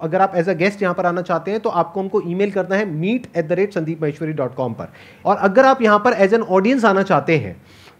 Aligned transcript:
अगर 0.00 0.20
आप 0.20 0.32
as 0.36 0.48
a 0.48 0.52
guest 0.54 0.82
यहाँ 0.82 0.94
पर 0.94 1.06
आना 1.06 1.22
चाहते 1.22 1.50
हैं 1.50 1.60
तो 1.60 1.68
आपको 1.70 2.00
उनको 2.00 2.20
ईमेल 2.26 2.50
करना 2.50 2.76
है 2.76 2.84
meet 2.86 3.26
at 3.36 3.46
the 3.46 3.52
rate 3.52 3.72
Sandeep 3.74 4.02
Maheshwari 4.02 4.32
dot 4.32 4.54
com 4.54 4.72
पर। 4.72 4.88
और 5.24 5.36
अगर 5.36 5.66
आप 5.66 5.82
यहाँ 5.82 5.98
पर 5.98 6.12
एज 6.22 6.34
एन 6.34 6.42
ऑडियंस 6.42 6.84
आना 6.84 7.02
चाहते 7.02 7.36
हैं 7.38 7.56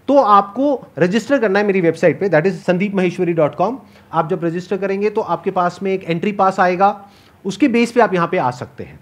तो 0.09 0.17
आपको 0.17 0.69
रजिस्टर 0.99 1.41
करना 1.41 1.59
है 1.59 1.67
मेरी 1.67 1.81
वेबसाइट 1.81 2.21
पे 2.21 2.29
that 2.29 2.47
is 2.47 2.61
Sandeep 2.63 2.95
Maheshwari 2.95 3.33
dot 3.33 3.55
com 3.55 3.79
आप 4.13 4.29
जब 4.31 4.45
रजिस्टर 4.45 4.77
करेंगे 4.77 5.11
तो 5.11 5.21
आपके 5.21 5.51
पास 5.51 5.79
में 5.83 5.93
एक 5.93 6.05
एंट्री 6.05 6.33
पास 6.35 6.61
आएगा, 6.61 6.95
उसके 7.45 7.69
बेस 7.69 7.93
पे 7.93 8.01
आप 8.01 8.15
यहाँ 8.15 8.29
पे 8.29 8.39
आ 8.39 8.51
सकते 8.53 8.85
हैं। 8.85 8.99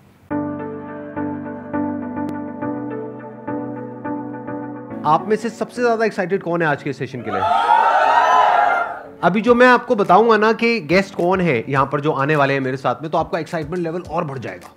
आप 5.07 5.27
में 5.29 5.37
से 5.37 5.51
सबसे 5.51 5.83
ज़्यादा 5.83 6.05
एक्साइटेड 6.05 6.43
कौन 6.43 6.63
है 6.63 6.69
आज 6.69 6.83
के 6.83 6.93
सेशन 6.95 7.23
के 7.23 7.31
लिए? 7.31 7.75
अभी 9.23 9.41
जो 9.41 9.55
मैं 9.55 9.67
आपको 9.67 9.95
बताऊँगा 9.97 10.37
ना 10.37 10.53
कि 10.53 10.79
गेस्ट 10.81 11.15
कौन 11.15 11.41
है 11.41 11.65
यहाँ 11.69 11.87
पर 11.93 12.01
जो 12.01 12.13
आने 12.13 12.37
वाले 12.37 12.55
हैं 12.55 12.61
मेरे 12.61 12.77
साथ 12.77 13.03
में 13.03 13.11
तो 13.11 13.19
आपका 13.19 13.39
एक्साइटमेंट 13.39 13.83
लेवल 13.83 14.01
और 14.03 14.25
बढ़ 14.25 14.39
जाएगा। 14.39 14.71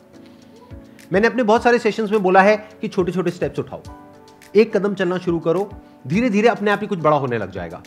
मैंने 1.13 1.27
अपने 1.27 1.43
बहुत 1.43 1.63
सारे 1.63 1.79
सेशंस 1.79 2.11
में 2.11 2.21
बोला 2.23 2.41
है 2.41 2.55
कि 2.81 2.87
छोटे 2.87 3.11
छोटे 3.11 3.31
स्टेप्स 3.31 3.59
उठाओ। 3.59 3.81
एक 4.55 4.75
कदम 4.77 4.93
चलना 4.93 5.17
शुरू 5.17 5.39
करो 5.39 5.69
धीरे 6.07 6.29
धीरे 6.29 6.47
अपने 6.47 6.71
आप 6.71 6.79
ही 6.81 6.87
कुछ 6.87 6.99
बड़ा 6.99 7.17
होने 7.17 7.37
लग 7.37 7.51
जाएगा। 7.51 7.81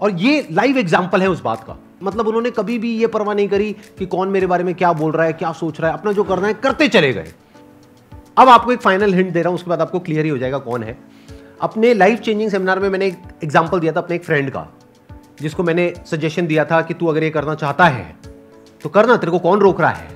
और 0.00 0.10
ये 0.12 0.46
लाइव 0.50 0.78
एग्ज़ाम्पल 0.78 1.22
है 1.22 1.28
उस 1.28 1.40
बात 1.42 1.64
का। 1.64 1.76
मतलब 2.02 2.28
उन्होंने 2.28 2.50
कभी 2.50 2.78
भी 2.78 2.92
ये 2.92 3.06
परवाह 3.06 3.34
नहीं 3.34 3.48
करी 3.48 3.72
कि 3.98 4.06
कौन 4.06 4.28
मेरे 4.28 4.46
बारे 4.46 4.64
में 4.64 4.74
क्या 4.74 4.92
बोल 4.92 5.12
रहा 5.12 5.26
है, 5.26 5.32
क्या 5.32 5.52
सोच 5.52 5.80
रहा 5.80 5.90
है, 5.90 5.98
अपना 5.98 6.12
जो 6.12 6.24
करना 6.24 6.46
है, 6.46 6.54
करते 6.54 6.88
चले 6.88 7.12
गए। 7.12 7.32
अब 8.38 8.48
आपको 8.48 8.72
एक 8.72 8.80
फाइनल 8.80 9.14
हिंट 9.14 9.32
दे 9.32 9.40
रहा 9.40 9.48
हूँ, 9.48 9.54
उसके 9.54 9.70
बाद 9.70 9.80
आपको 9.80 9.98
क्लियर 10.00 10.24
ही 10.24 10.30
हो 10.30 10.38
जाएगा 10.38 10.58
कौन 10.58 10.82
है। 10.82 10.98
अपने 11.60 11.94
लाइफ 11.94 12.20
चेंजिंग 12.20 12.50
सेमिनार 12.50 12.78
में 12.78 12.88
मैंने 12.88 13.06
एक 13.06 13.16
एग्ज़ाम्पल 13.44 13.80
दिया 13.80 13.92
था 13.92 14.00
अपने 14.00 14.16
एक 14.16 14.24
फ्रेंड 14.24 14.50
का। 14.50 14.66
जिसको 15.40 15.62
मैंने 15.62 15.92
सजेशन 16.06 16.46
दिया 16.46 16.64
था 16.64 16.80
कि 16.82 16.94
तू 16.94 17.06
अगर 17.06 17.22
ये 17.24 17.30
करना 17.30 17.54
चाहता 17.56 17.84
है 17.86 18.14
तो 18.84 18.88
करना, 18.88 19.16
तेरे 19.16 19.30
को 19.32 19.38
कौन 19.38 19.60
रोक 19.60 19.80
रहा 19.80 19.90
है? 19.90 20.08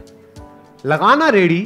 लगाना 0.85 1.29
रेडी। 1.31 1.61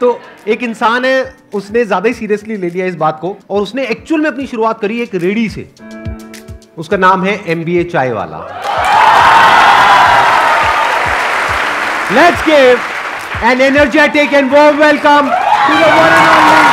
तो 0.00 0.20
एक 0.48 0.62
इंसान 0.62 1.04
है, 1.04 1.34
उसने 1.54 1.84
ज़्यादा 1.84 2.08
ही 2.08 2.14
सीरियसली 2.14 2.56
ले 2.56 2.70
लिया 2.70 2.86
इस 2.86 2.94
बात 2.96 3.18
को, 3.20 3.36
और 3.50 3.62
उसने 3.62 3.86
एक्चुअल 3.86 4.20
में 4.20 4.30
अपनी 4.30 4.46
शुरुआत 4.46 4.80
करी 4.80 5.00
एक 5.02 5.14
रेडी 5.16 5.48
से। 5.48 5.68
उसका 6.78 6.96
नाम 6.96 7.24
है 7.24 7.34
एम 7.46 7.64
बी 7.64 7.76
ए 7.78 7.84
चाय 7.84 8.12
वाला। 8.12 8.38
Let's 12.12 12.46
give 12.46 12.80
an 13.50 13.60
energetic 13.60 14.32
and 14.34 14.52
welcome 14.52 15.28
to 15.28 15.74
the 15.74 15.92
one 15.94 16.12
and 16.12 16.28
only 16.28 16.69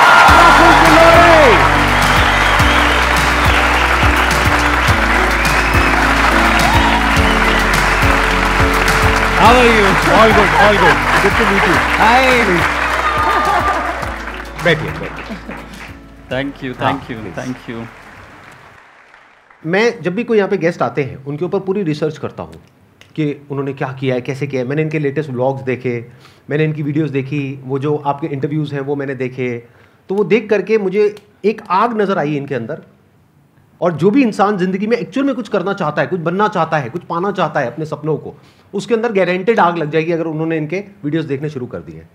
How 9.47 9.55
are 9.55 9.67
you? 9.71 9.83
All 10.11 10.31
good, 10.37 10.49
all 10.59 10.77
good. 10.77 10.97
Good 11.23 11.35
to 11.35 11.43
meet 11.49 11.65
you. 11.65 11.75
Hi. 11.97 12.23
बैठिए 14.63 14.91
बैठिए 14.97 15.55
Thank 16.31 16.63
you, 16.63 16.73
हाँ, 16.73 16.81
thank 16.81 17.07
you, 17.11 17.17
please. 17.19 17.35
thank 17.37 17.69
you. 17.69 17.85
मैं 19.65 19.83
जब 20.01 20.15
भी 20.15 20.23
कोई 20.23 20.37
यहाँ 20.37 20.49
पे 20.49 20.57
गेस्ट 20.57 20.81
आते 20.81 21.03
हैं 21.03 21.23
उनके 21.25 21.45
ऊपर 21.45 21.59
पूरी 21.69 21.83
रिसर्च 21.83 22.17
करता 22.17 22.43
हूँ 22.43 22.61
कि 23.15 23.29
उन्होंने 23.51 23.73
क्या 23.73 23.91
किया 23.99 24.15
है 24.15 24.21
कैसे 24.21 24.47
किया 24.47 24.61
है 24.61 24.67
मैंने 24.67 24.81
इनके 24.81 24.99
लेटेस्ट 24.99 25.29
व्लॉग्स 25.29 25.61
देखे 25.71 25.95
मैंने 26.49 26.63
इनकी 26.63 26.83
वीडियोस 26.83 27.09
देखी 27.11 27.41
वो 27.63 27.79
जो 27.87 27.95
आपके 28.13 28.27
इंटरव्यूज़ 28.33 28.75
हैं 28.75 28.81
वो 28.91 28.95
मैंने 28.95 29.15
देखे 29.23 29.49
तो 30.09 30.15
वो 30.15 30.23
देख 30.35 30.49
करके 30.49 30.77
मुझे 30.89 31.13
एक 31.45 31.61
आग 31.79 31.97
नज़र 32.01 32.17
आई 32.17 32.35
इनके 32.37 32.55
अंदर 32.55 32.83
और 33.81 33.91
जो 33.91 34.11
भी 34.11 34.21
इंसान 34.21 34.57
ज़िंदगी 34.57 34.87
में 34.87 34.97
एक्चुअल 34.97 35.25
में 35.27 35.35
कुछ 35.35 35.49
करना 35.49 35.73
चाहता 35.73 36.01
है 36.01 36.07
कुछ 36.07 36.19
बनना 36.19 36.47
चाहता 36.47 36.77
है 36.77 36.89
कुछ 36.89 37.03
पाना 37.03 37.31
चाहता 37.31 37.59
है 37.59 37.67
अपने 37.67 37.85
सपनों 37.85 38.17
को 38.17 38.35
उसके 38.73 38.93
अंदर 38.93 39.11
गारंटेड 39.11 39.59
आग 39.59 39.77
लग 39.77 39.91
जाएगी 39.91 40.11
अगर 40.11 40.23
उन्होंने 40.23 40.57
इनके 40.57 40.83
वीडियोस 41.03 41.25
देखने 41.25 41.49
शुरू 41.49 41.65
कर 41.65 41.79
दिए 41.79 42.05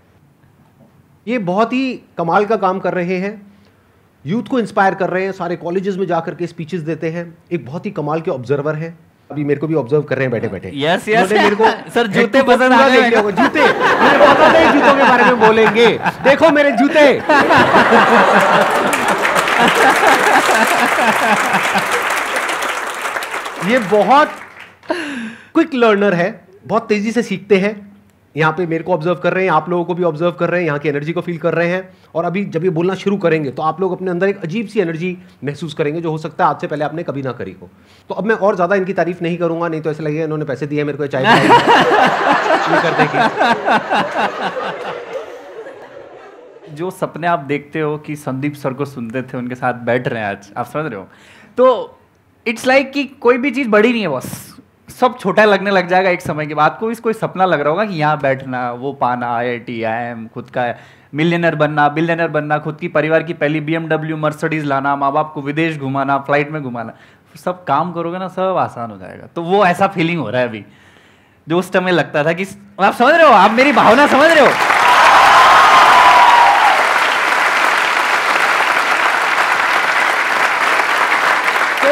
ये 1.27 1.37
बहुत 1.37 1.73
ही 1.73 2.01
कमाल 2.17 2.45
का 2.45 2.55
काम 2.55 2.79
कर 2.79 2.93
रहे 2.93 3.17
हैं। 3.17 3.53
यूथ 4.25 4.43
को 4.43 4.59
इंस्पायर 4.59 4.93
कर 4.93 5.09
रहे 5.09 5.23
हैं 5.23 5.31
सारे 5.31 5.55
कॉलेजेस 5.55 5.97
में 5.97 6.05
जाकर 6.07 6.35
के 6.35 6.47
स्पीचेस 6.47 6.81
देते 6.81 7.09
हैं। 7.09 7.37
एक 7.51 7.65
बहुत 7.65 7.85
ही 7.85 7.91
कमाल 7.91 8.21
के 8.21 8.31
ऑब्जर्वर 8.31 8.75
हैं। 8.75 8.99
अभी 9.31 9.43
मेरे 9.43 9.59
को 9.59 9.67
भी 9.67 9.75
ऑब्ज़र्व 9.75 10.01
कर 10.01 10.15
रहे 10.15 10.23
हैं 10.23 10.31
बैठे 10.31 10.47
बैठे 10.47 10.71
Yes, 10.71 11.07
yes. 11.09 11.31
मेरे 11.33 11.55
को 11.55 11.63
head 11.95 12.07
जूते 12.07 12.41
पसंद 12.41 12.73
आ 12.73 12.89
गए। 12.89 13.09
जूते। 13.09 13.21
मुझे 13.21 13.47
पता 13.47 14.51
नहीं 14.51 14.65
जूतों 14.65 14.95
के 14.95 15.03
बारे 15.03 15.23
में 15.23 15.39
बोलेंगे। 15.39 15.87
देखो 16.23 16.49
मेरे 16.49 16.71
जूते। 16.71 17.21
ये 23.63 23.79
बहुत 23.91 24.29
क्विक 25.53 25.73
लर्नर 25.73 26.13
है, 26.13 26.47
बहुत 26.65 26.87
तेज़ी 26.87 27.11
से 27.11 27.21
सीखते 27.23 27.57
हैं। 27.57 27.93
यहाँ 28.35 28.51
पे 28.53 28.65
मेरे 28.67 28.83
को 28.83 28.93
ऑब्ज़र्व 28.93 29.15
कर 29.23 29.33
रहे 29.33 29.43
हैं, 29.43 29.51
आप 29.51 29.69
लोगों 29.69 29.83
को 29.85 29.93
भी 29.93 30.03
ऑब्ज़र्व 30.03 30.31
कर 30.31 30.49
रहे 30.49 30.59
हैं, 30.59 30.67
यहाँ 30.67 30.79
की 30.79 30.89
एनर्जी 30.89 31.13
को 31.13 31.21
फील 31.21 31.37
कर 31.37 31.53
रहे 31.53 31.67
हैं। 31.67 31.89
और 32.15 32.25
अभी 32.25 32.43
जब 32.45 32.63
ये 32.63 32.69
बोलना 32.69 32.95
शुरू 32.95 33.17
करेंगे 33.17 33.51
तो 33.51 33.63
आप 33.63 33.81
लोग 33.81 33.91
अपने 33.91 34.11
अंदर 34.11 34.27
एक 34.27 34.37
अजीब 34.43 34.67
सी 34.67 34.79
एनर्जी 34.79 35.17
महसूस 35.43 35.73
करेंगे, 35.73 36.01
जो 36.01 36.11
हो 36.11 36.17
सकता 36.17 36.43
है 36.43 36.49
आज 36.49 36.61
से 36.61 36.67
पहले 36.67 36.85
आपने 36.85 37.03
कभी 37.03 37.21
ना 37.21 37.31
करी 37.31 37.55
हो। 37.61 37.69
तो 38.09 38.15
अब 38.15 38.25
मैं 38.25 38.35
और 38.37 38.55
ज़्यादा 38.55 38.75
इनकी 38.75 38.93
तारीफ़ 38.93 39.23
नहीं 39.23 39.37
करूँगा, 39.37 39.67
नहीं 39.67 39.81
तो 39.81 39.91
ऐसा 39.91 40.03
लगेगा 40.03 40.23
इन्होंने 40.23 40.45
पैसे 40.45 40.67
दिए 40.67 40.83
मेरे 40.83 40.97
को 40.97 41.07
चाय 41.07 41.23
जो 46.75 46.91
सपने 46.91 47.27
आप 47.27 47.39
देखते 47.39 47.79
हो 47.79 47.97
कि 47.97 48.15
संदीप 48.15 48.53
सर 48.53 48.73
को 48.73 48.85
सुनते 48.85 49.21
थे, 49.21 49.37
उनके 49.37 49.55
साथ 49.55 49.73
बैठ 49.73 50.07
रहे 50.07 50.21
हैं 50.21 50.29
आज, 50.29 50.51
आप 50.57 50.65
समझ 50.65 50.85
रहे 50.85 50.99
हो? 50.99 51.07
तो 51.57 51.97
इट्स 52.47 52.67
लाइक 52.67 52.81
like 52.81 52.93
कि 52.93 53.03
कोई 53.03 53.37
भी 53.37 53.51
चीज़ 53.51 53.69
बड़ी 53.69 53.91
नहीं 53.91 54.01
है 54.01 54.07
बस। 54.07 54.57
सब 54.89 55.19
छोटा 55.19 55.45
लगने 55.45 55.71
लग 55.71 55.87
जाएगा 55.87 56.09
एक 56.09 56.21
समय 56.21 56.45
के 56.45 56.53
बाद। 56.53 56.77
कोई 56.79 56.95
कोई 56.95 57.13
सपना 57.13 57.45
लग 57.45 57.59
रहा 57.59 57.69
होगा 57.69 57.85
कि 57.85 57.93
यहाँ 57.93 58.21
बैठना, 58.21 58.71
वो 58.71 58.93
पाना 58.93 59.35
आई 59.35 59.47
आई 59.47 59.59
टी 59.59 59.83
आई 59.83 60.03
एम 60.03 60.27
खुद 60.27 60.49
का 60.49 60.75
मिलियनर 61.13 61.55
बनना 61.55 61.89
बिलियनर 61.89 62.27
बनना, 62.27 62.57
खुद 62.57 62.77
की 62.77 62.87
परिवार 62.87 63.23
की 63.23 63.33
पहली 63.33 63.59
बी 63.59 63.73
एमडब्ल्यू 63.73 64.17
मर्सडीज 64.17 64.65
लाना 64.65 64.95
माँ 64.95 65.11
बाप 65.11 65.31
को 65.33 65.41
विदेश 65.41 65.77
घुमाना 65.77 66.17
फ़्लाइट 66.17 66.51
में 66.51 66.63
घुमाना। 66.63 66.93
सब 67.35 67.63
काम 67.63 67.93
करोगे 67.93 68.17
ना, 68.17 68.27
सब 68.27 68.41
आसान 68.41 68.91
हो 68.91 68.97
जाएगा। 68.97 69.27
तो 69.35 69.43
वो 69.43 69.65
ऐसा 69.65 69.87
फीलिंग 69.87 70.19
हो 70.19 70.29
रहा 70.29 70.41
है 70.41 70.47
अभी। 70.47 70.65
जो 71.49 71.59
उस 71.59 71.73
समय 71.73 71.91
लगता 71.91 72.23
था 72.23 72.33
कि, 72.33 72.45
आप 72.83 72.93
समझ 72.93 73.13
रहे 73.13 73.27
हो? 73.27 73.33
आप 73.33 73.51
मेरी 73.51 73.71
भावना 73.71 74.07
समझ 74.07 74.31
रहे 74.31 74.45
हो? 74.45 74.82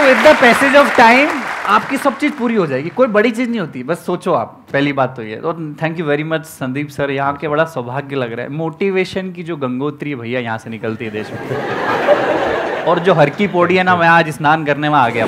With 0.01 0.17
the 0.27 0.35
passage 0.41 0.75
of 0.75 0.95
time 0.97 1.29
आपकी 1.67 1.97
सब 1.97 2.17
चीज़ 2.17 2.31
पूरी 2.33 2.55
हो 2.55 2.65
जाएगी। 2.67 2.89
कोई 2.89 3.07
बड़ी 3.09 3.31
चीज़ 3.31 3.49
नहीं 3.49 3.59
होती 3.59 3.83
बस 3.83 4.05
सोचो 4.05 4.33
आप 4.33 4.65
पहली 4.73 4.93
बात 4.93 5.15
तो 5.15 5.23
ये। 5.23 5.35
तो 5.35 5.53
thank 5.81 5.99
you 5.99 6.05
very 6.05 6.23
much 6.25 6.45
Sandeep 6.45 6.89
sir 6.89 7.11
यहाँ 7.11 7.35
के 7.35 7.47
बड़ा 7.47 7.65
सौभाग्य 7.67 8.15
लग 8.15 8.33
रहा 8.33 8.45
है। 8.45 8.51
मोटिवेशन 8.53 9.31
की 9.31 9.43
जो 9.43 9.57
गंगोत्री 9.57 10.15
भैया 10.15 10.39
यहाँ 10.39 10.57
से 10.57 10.69
निकलती 10.69 11.05
है 11.05 11.11
देश 11.11 11.31
में। 11.31 11.39
और 12.83 12.99
जो 12.99 13.13
हर 13.13 13.29
की 13.29 13.47
पौड़ी 13.47 13.75
है 13.75 13.83
ना 13.83 13.95
मैं 13.95 14.07
आज 14.07 14.29
स्नान 14.29 14.65
करने 14.65 14.89
में 14.89 14.97
आ 14.97 15.07
गया। 15.09 15.25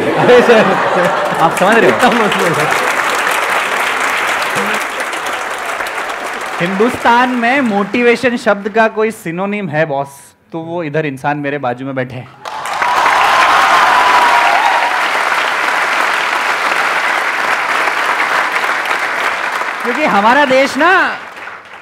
आप 1.40 1.56
समझ 1.58 1.78
रहे 1.78 1.92
हो? 1.92 1.98
हिंदुस्तान 6.60 7.30
में 7.30 7.62
मोटिवेशन 7.62 8.38
शब्द 8.38 8.70
का 8.70 8.88
कोई 8.88 9.12
सिनोनिम 9.14 9.70
है 9.70 9.86
बॉस 9.86 10.10
तो 10.52 10.60
वो 10.62 10.84
इधर 10.84 11.06
इंसान 11.06 11.38
मेरे 11.38 11.58
बाजू 11.60 11.86
में 11.86 11.96
बैठे 11.96 12.16
हैं। 12.16 12.43
क्योंकि 19.84 20.04
हमारा 20.06 20.46
देश 20.46 20.78
ना, 20.78 20.92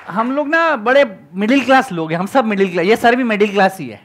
हम 0.08 0.32
लोग 0.32 0.48
ना 0.48 0.76
बड़े 0.78 1.04
मिडिल 1.36 1.64
क्लास 1.66 1.92
लोग 1.92 2.12
हैं, 2.12 2.20
हम 2.20 2.26
सब 2.28 2.46
मिडिल 2.46 2.72
क्लास 2.72 2.86
ये 2.86 2.96
सर 2.96 3.16
भी 3.16 3.24
मिडिल 3.24 3.52
क्लास 3.52 3.78
ही 3.80 3.88
है। 3.90 4.00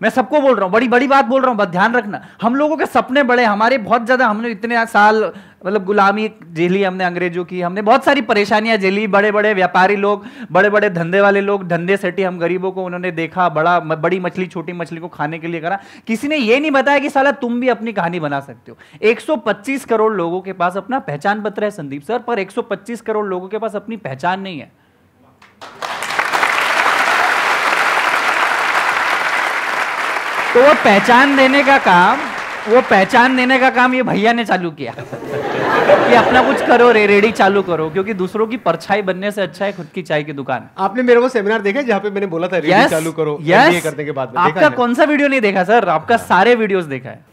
मैं 0.00 0.10
सबको 0.10 0.40
बोल 0.40 0.54
रहा 0.54 0.64
हूँ, 0.64 0.72
बड़ी 0.72 0.88
बड़ी 0.88 1.06
बात 1.08 1.24
बोल 1.26 1.42
रहा 1.42 1.50
हूँ, 1.50 1.58
बस 1.58 1.68
ध्यान 1.68 1.94
रखना। 1.94 2.20
हम 2.42 2.54
लोगों 2.56 2.76
के 2.76 2.86
सपने 2.86 3.22
बड़े 3.22 3.44
हमारे 3.44 3.78
बहुत 3.78 4.04
ज़्यादा, 4.04 4.26
हमने 4.26 4.50
इतने 4.50 4.86
साल 4.86 5.32
मतलब 5.66 5.84
गुलामी 5.84 6.28
झेली 6.52 6.82
हमने 6.82 7.04
अंग्रेज़ों 7.04 7.44
की, 7.44 7.60
हमने 7.60 7.82
बहुत 7.82 8.04
सारी 8.04 8.20
परेशानियाँ 8.22 8.76
झेली 8.76 9.06
बड़े 9.06 9.32
बड़े 9.32 9.52
व्यापारी 9.54 9.96
लोग 9.96 10.24
बड़े 10.52 10.70
बड़े 10.70 10.90
धंधे 10.90 11.20
वाले 11.20 11.40
लोग, 11.40 11.66
धंधे 11.68 11.96
सेटी 11.96 12.22
हम 12.22 12.38
गरीबों 12.38 12.70
को 12.72 12.84
उन्होंने 12.84 13.10
देखा, 13.10 13.48
बड़ा 13.50 13.78
बड़ी 13.80 14.20
मछली, 14.20 14.46
छोटी 14.46 14.72
मछली 14.72 15.00
को 15.00 15.08
खाने 15.08 15.38
के 15.38 15.48
लिए 15.48 15.60
करा। 15.60 15.78
किसी 16.06 16.28
ने 16.28 16.36
ये 16.36 16.60
नहीं 16.60 16.70
बताया 16.70 16.98
कि 16.98 17.10
साला 17.10 17.32
तुम 17.34 17.60
भी 17.60 17.68
अपनी 17.68 17.92
कहानी 17.92 18.20
बना 18.20 18.40
सकते 18.40 18.72
हो। 18.72 18.78
125 19.02 19.84
करोड़ 19.84 20.12
लोगों 20.14 20.40
के 20.40 20.52
पास 20.54 20.76
अपना 20.76 20.98
पहचान 21.00 21.42
पत्र 21.42 21.64
है 21.64 21.70
संदीप 21.70 22.02
सर, 22.02 22.18
पर 22.18 22.38
125 22.38 23.00
करोड़ 23.00 23.26
लोगों 23.26 23.48
के 23.48 23.58
पास 23.58 23.76
अपनी 23.76 23.96
पहचान 23.98 24.40
नहीं 24.40 24.58
है। 24.58 24.72
तो 30.54 30.62
वो 30.62 30.72
पहचान 30.84 31.36
देने 31.36 31.62
का 31.64 31.76
काम 31.78 32.18
वो 32.68 32.80
पहचान 32.80 33.36
देने 33.36 33.58
का 33.58 33.68
काम 33.70 33.94
ये 33.94 34.02
भैया 34.02 34.32
ने 34.32 34.44
चालू 34.44 34.70
किया। 34.70 34.94
कि 34.96 36.14
अपना 36.14 36.42
कुछ 36.42 36.66
करो 36.66 36.90
रे 36.92 37.06
रेडी 37.06 37.30
चालू 37.32 37.62
करो 37.62 37.88
क्योंकि 37.90 38.14
दूसरों 38.14 38.46
की 38.46 38.56
परछाई 38.66 39.02
बनने 39.02 39.30
से 39.30 39.42
अच्छा 39.42 39.64
है 39.64 39.72
खुद 39.72 39.86
की 39.94 40.02
चाय 40.02 40.22
की 40.24 40.32
दुकान। 40.32 40.68
आपने 40.78 41.02
मेरे 41.02 41.20
वो 41.20 41.28
सेमिनार 41.28 41.62
देखा 41.62 41.82
जहाँ 41.82 42.00
पे 42.00 42.10
मैंने 42.10 42.26
बोला 42.26 42.48
था 42.48 42.58
रेडी 42.58 42.72
Yes, 42.72 42.90
चालू 42.90 43.12
करो 43.12 43.38
yes. 43.42 43.68
MBA 43.68 43.82
करने 43.82 44.04
के 44.04 44.12
बाद 44.12 44.34
आपका 44.36 44.68
कौन 44.70 44.94
सा 44.94 45.04
वीडियो 45.04 45.28
नहीं 45.28 45.40
देखा 45.40 45.64
सर 45.64 45.88
आपका 45.88 46.16
सारे 46.16 46.54
वीडियोस 46.54 46.84
देखा 46.86 47.10
है। 47.10 47.24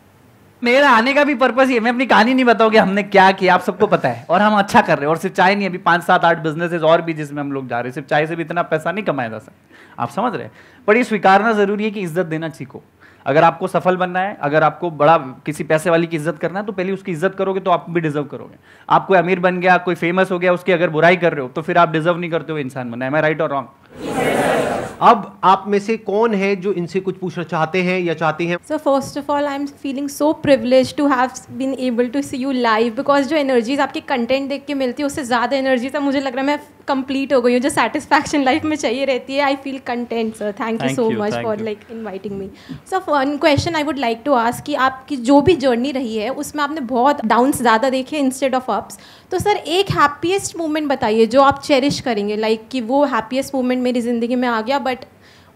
मेरा 0.62 0.90
आने 0.90 1.14
का 1.14 1.24
भी 1.24 1.36
पर्पस 1.36 1.69
ये 1.69 1.80
मैं 1.80 1.92
अपनी 1.92 2.06
कहानी 2.06 2.34
नहीं 2.34 2.46
बताऊँगी 2.46 2.78
हमने 2.78 3.04
क्या 3.06 3.31
किया 3.31 3.54
आप 3.54 3.62
सबको 3.62 3.88
पता 3.88 4.10
है। 4.10 4.25
और 4.30 4.42
हम 4.42 4.58
अच्छा 4.58 4.81
कर 4.81 4.98
रहे 4.98 5.02
हैं 5.02 5.10
और 5.10 5.18
सिर्फ़ 5.18 5.36
चाय 5.36 5.56
नहीं 5.56 5.69
अभी 5.69 5.78
पाँच 5.80 6.04
सात 6.04 6.25
आठ 6.25 6.38
बिजनेसेस 6.44 6.81
और 6.84 7.02
भी 7.02 7.14
जिसमें 7.14 7.42
हम 7.42 7.52
लोग 7.52 7.68
जा 7.69 7.80
रहे 7.80 7.90
हैं 7.90 7.94
सिर्फ़ 7.94 8.08
चाय 8.08 8.28
से 8.28 8.36
भी 8.36 8.44
इतना 8.44 8.62
पैसा 8.64 8.92
नहीं 8.92 9.06
कमाया 9.06 9.30
जा 9.30 9.40
सकता। 9.40 10.04
आप 10.04 10.10
समझ 10.12 10.34
रहे 10.34 10.44
हैं? 10.44 10.52
पर 10.88 10.98
ये 10.98 11.04
स्वीकारना 11.04 11.52
ज़रूरी 11.54 11.84
है 11.84 11.92
कि 11.92 12.02
इज़्ज़त 12.02 12.25
देना 12.25 12.50
सीखो। 12.50 12.84
अगर 13.27 13.44
आपको 13.44 13.68
सफल 13.68 13.97
बनना 13.97 14.19
है, 14.19 14.38
अगर 14.41 14.63
आपको 14.63 14.89
बड़ा 14.94 15.18
किसी 15.45 15.63
पैसे 15.65 15.89
वाली 15.89 16.07
की 16.07 16.15
इज़्ज़त 16.15 16.38
करना 16.39 16.59
है 16.59 16.65
तो 16.65 16.71
पहले 16.74 16.91
उसकी 16.91 17.12
इज़्ज़त 17.12 17.35
करोगे 17.38 17.59
तो 17.59 17.71
आप 17.71 17.85
भी 17.89 18.01
डिजर्व 18.01 18.25
करोगे। 18.25 18.57
आप 18.89 19.07
कोई 19.07 19.18
अमीर 19.18 19.39
बन 19.39 19.59
गया, 19.59 19.77
कोई 19.79 19.95
फ़ेमस 19.95 20.31
हो 20.31 20.39
गया, 20.39 20.53
उसकी 20.53 20.71
अगर 20.71 20.89
बुराई 20.89 21.18
कर 21.18 21.33
रहे 21.33 21.41
हो 21.41 21.47
तो 21.50 21.62
फिर 21.62 21.77
आप 21.77 21.91
डिजर्व 21.91 22.18
नहीं 22.18 22.31
करते 22.31 22.51
हो 22.51 22.59
इंसान 22.59 22.91
बनना। 22.91 23.06
है 23.06 23.12
मैं 23.12 23.21
राइट 23.21 23.41
और 23.41 23.50
रॉन्ग 23.50 24.67
अब 25.01 25.39
आप 25.44 25.63
में 25.67 25.77
से 25.79 25.95
कौन 25.99 26.33
है 26.35 26.55
जो 26.55 26.71
इनसे 26.73 26.99
कुछ 26.99 27.17
पूछना 27.17 27.44
चाहते 27.44 27.81
हैं 27.83 27.99
या 27.99 28.13
चाहती 28.13 28.45
हैं? 28.47 28.57
So 28.67 28.77
first 28.77 29.17
of 29.17 29.31
all 29.31 29.45
I 29.45 29.55
am 29.55 29.65
feeling 29.81 30.07
so 30.09 30.31
privilege 30.44 30.95
to 30.95 31.07
have 31.07 31.31
been 31.57 31.73
able 31.79 32.07
to 32.07 32.21
see 32.21 32.38
you 32.38 32.51
live 32.51 32.94
because 32.95 33.27
जो 33.27 33.35
एनर्जीज 33.35 33.79
आपके 33.79 33.99
कंटेंट 34.07 34.49
देख 34.49 34.65
के 34.67 34.73
मिलती 34.73 35.03
है 35.03 35.07
उससे 35.07 35.23
ज़्यादा 35.23 35.57
एनर्जी 35.57 35.89
तो 35.89 36.01
मुझे 36.01 36.19
लग 36.19 36.35
रहा 36.35 36.41
है 36.41 36.47
मैं 36.47 36.59
कंप्लीट 36.88 37.33
हो 37.33 37.39
गई 37.41 37.53
हूँ। 37.53 37.61
जो 37.61 37.69
सेटिस्फैक्शन 37.69 38.44
लाइफ 38.44 38.63
में 38.65 38.75
चाहिए 38.75 39.05
रहती 39.05 39.35
है 39.35 39.41
I 39.44 39.55
feel 39.63 39.77
content 39.88 40.35
sir 40.35 40.51
thank 40.59 40.83
you 40.83 40.89
so 40.89 41.09
much 41.13 41.33
for 41.33 41.61
like 41.61 41.79
inviting 41.91 42.38
me 42.39 42.49
sir 42.91 43.01
one 43.09 43.38
question 43.38 43.75
I 43.75 43.83
would 43.83 43.97
like 43.99 44.21
to 44.25 44.33
ask 44.33 44.63
कि 44.65 44.75
आपकी 44.88 45.15
जो 45.29 45.39
भी 45.41 45.55
जर्नी 45.57 45.91
रही 45.91 46.17
है 46.17 46.29
उसमें 46.35 46.63
आपने 46.63 46.81
बहुत 46.94 47.25
डाउन्स 47.25 47.61
ज़्यादा 47.61 47.89
देखे 47.89 48.17
इंस्टेड 48.19 48.55
ऑफ़ 48.55 48.71
अप्स 48.71 48.99
तो 49.31 49.39
सर 49.39 49.55
एक 49.55 49.89
हैप्पीएस्ट 49.91 50.57
मोमेंट 50.57 50.88
बताइए 50.89 51.25
जो 51.27 51.41
आप 51.41 51.61
चेरिश 51.63 51.99
करेंगे। 51.99 52.35
लाइक 52.35 52.59
like, 52.59 52.71
कि 52.71 52.81
वो 52.81 53.03
हैप्पीएस्ट 53.05 53.55
मोमेंट 53.55 53.81
मेरी 53.83 54.01
ज़िंदगी 54.01 54.35
में 54.35 54.47
आ 54.47 54.61
गया 54.61 54.79
बट 54.88 55.06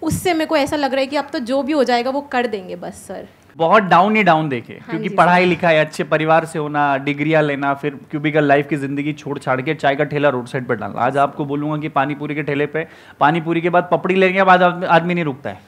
उससे 0.01 0.33
मेरे 0.33 0.45
को 0.45 0.57
ऐसा 0.57 0.75
लग 0.77 0.93
रहा 0.93 1.01
है 1.01 1.07
कि 1.07 1.15
अब 1.17 1.29
तो 1.33 1.39
जो 1.41 1.61
भी 1.63 1.73
हो 1.73 1.83
जाएगा 1.83 2.09
वो 2.11 2.21
कर 2.31 2.47
देंगे 2.47 2.75
बस 2.77 3.05
सर। 3.07 3.27
बहुत 3.57 3.83
डाउन 3.83 4.15
ही 4.15 4.21
डाउन 4.23 4.47
देखे 4.49 4.73
हाँ 4.73 4.89
क्योंकि 4.89 5.09
पढ़ाई 5.15 5.45
लिखाई 5.45 5.77
अच्छे 5.77 6.03
परिवार 6.05 6.45
से 6.45 6.59
होना 6.59 6.83
डिग्रियाँ 6.99 7.41
लेना 7.43 7.73
फिर 7.73 7.95
क्यूबिकल 8.11 8.45
लाइफ 8.45 8.67
की 8.67 8.75
ज़िंदगी 8.77 9.13
छोड़ 9.13 9.37
छाड़ 9.39 9.59
के 9.61 9.73
चाय 9.75 9.95
का 9.95 10.03
ठेला 10.05 10.29
रोड 10.29 10.45
साइड 10.47 10.67
पर 10.67 10.75
डालना। 10.75 11.01
आज 11.01 11.17
आपको 11.19 11.45
बोलूँगा 11.45 11.77
कि 11.77 11.89
पानीपुरी 11.91 12.35
के 12.35 12.43
ठेले 12.43 12.65
पे 12.67 12.85
पानीपुरी 13.19 13.61
के 13.61 13.69
बाद 13.69 13.87
पपड़ी 13.91 14.15
लेने 14.15 14.33
के 14.33 14.43
बाद 14.43 14.63
आदमी 14.63 15.13
नहीं 15.13 15.25
रुकता 15.25 15.49
है। 15.49 15.59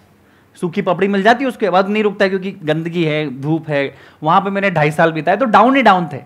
सूखी 0.57 0.81
पपड़ी 0.83 1.07
मिल 1.07 1.23
जाती 1.23 1.43
है 1.43 1.49
उसके 1.49 1.69
बाद 1.69 1.89
नहीं 1.89 2.03
रुकता 2.03 2.25
है 2.25 2.29
क्योंकि 2.29 2.51
गंदगी 2.63 3.03
है 3.05 3.19
धूप 3.41 3.69
है। 3.69 3.83
वहाँ 4.23 4.39
पे 4.41 4.49
मैंने 4.49 4.71
ढाई 4.71 4.91
साल 4.91 5.11
बिताए 5.11 5.37
तो 5.37 5.45
डाउन 5.47 5.75
ही 5.75 5.81
डाउन 5.83 6.07
थे। 6.13 6.21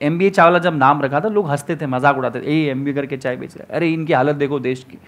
एमबीए 0.00 0.30
चावला 0.30 0.58
जब 0.60 0.76
नाम 0.76 1.02
रखा 1.02 1.20
था 1.20 1.28
लोग 1.30 1.50
हँसते 1.50 1.76
थे 1.76 1.86
मज़ाक 1.88 2.18
उड़ाते 2.18 2.40
थे 2.40 2.44
ए 2.52 2.70
एम 2.70 2.92
करके 2.94 3.16
चाय 3.18 3.36
बेच 3.36 3.56
रहे 3.56 3.74
अरे 3.76 3.92
इनकी 3.92 4.12
हालत 4.12 4.36
देखो 4.36 4.58
देश 4.60 4.84
की। 4.90 4.98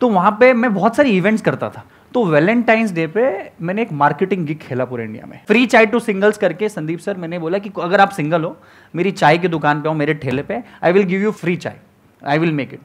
तो 0.00 0.08
वहाँ 0.08 0.30
पे 0.40 0.52
मैं 0.54 0.72
बहुत 0.74 0.96
सारे 0.96 1.10
इवेंट्स 1.10 1.42
करता 1.42 1.68
था। 1.68 1.84
तो 2.14 2.24
वैलेंटाइंस 2.26 2.92
डे 2.92 3.06
पे 3.06 3.28
मैंने 3.60 3.82
एक 3.82 3.92
मार्केटिंग 3.94 4.46
गिग 4.46 4.58
खेला 4.58 4.84
पूरे 4.84 5.04
इंडिया 5.04 5.26
में। 5.26 5.40
फ्री 5.48 5.64
चाय 5.66 5.86
टू 5.86 5.98
सिंगल्स 6.00 6.38
करके 6.38 6.68
संदीप 6.68 6.98
सर 6.98 7.16
मैंने 7.16 7.38
बोला 7.38 7.58
कि 7.58 7.70
अगर 7.82 8.00
आप 8.00 8.10
सिंगल 8.12 8.44
हो 8.44 8.56
मेरी 8.94 9.10
चाय 9.12 9.38
की 9.38 9.48
दुकान 9.48 9.80
पे 9.82 9.88
हो 9.88 9.94
मेरे 9.94 10.14
ठेले 10.16 10.42
पे 10.42 10.62
I 10.84 10.92
will 10.92 11.02
give 11.04 11.22
you 11.22 11.30
free 11.34 11.56
chai. 11.56 11.76
I 12.22 12.38
will 12.38 12.52
make 12.52 12.72
it 12.74 12.80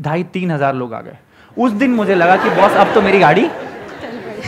ढाई 0.00 0.22
तीन 0.32 0.50
हज़ार 0.50 0.74
लोग 0.74 0.94
आ 0.94 1.00
गए। 1.00 1.16
उस 1.56 1.72
दिन 1.74 1.90
मुझे 1.92 2.14
लगा 2.14 2.36
कि 2.36 2.50
बॉस 2.56 2.76
अब 2.76 2.94
तो 2.94 3.02
मेरी 3.02 3.18
गाड़ी। 3.18 3.48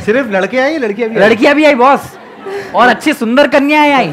सिर्फ़ 0.05 0.31
लड़के 0.31 0.59
आई 0.61 0.79
लड़कियाँ 0.79 1.11
भी 1.11 1.21
लड़कियाँ 1.21 1.55
भी 1.55 1.65
आई 1.65 1.75
बॉस 1.77 2.17
और 2.75 2.89
अच्छी 2.89 3.13
सुंदर 3.15 3.49
कन्याएँ 3.49 3.93
आई। 3.93 4.13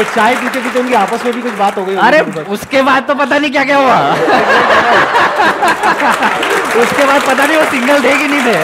तो 0.00 0.04
चाय 0.14 0.34
पीते 0.36 0.60
पीते 0.60 0.78
उनकी 0.80 0.94
आपस 0.94 1.24
में 1.24 1.34
भी 1.34 1.42
कुछ 1.42 1.52
बात 1.54 1.76
हो 1.78 1.84
गई 1.84 1.94
अरे 2.04 2.20
उसके 2.52 2.82
बाद 2.82 3.06
तो 3.08 3.14
पता 3.14 3.38
नहीं 3.38 3.50
क्या 3.50 3.64
क्या 3.64 3.78
हुआ। 3.78 3.96
उसके 6.82 7.04
बाद 7.06 7.22
पता 7.22 7.46
नहीं 7.46 7.56
वो 7.56 7.64
सिंगल 7.70 8.02
थे 8.04 8.16
कि 8.18 8.28
नहीं 8.28 8.40
थे। 8.46 8.54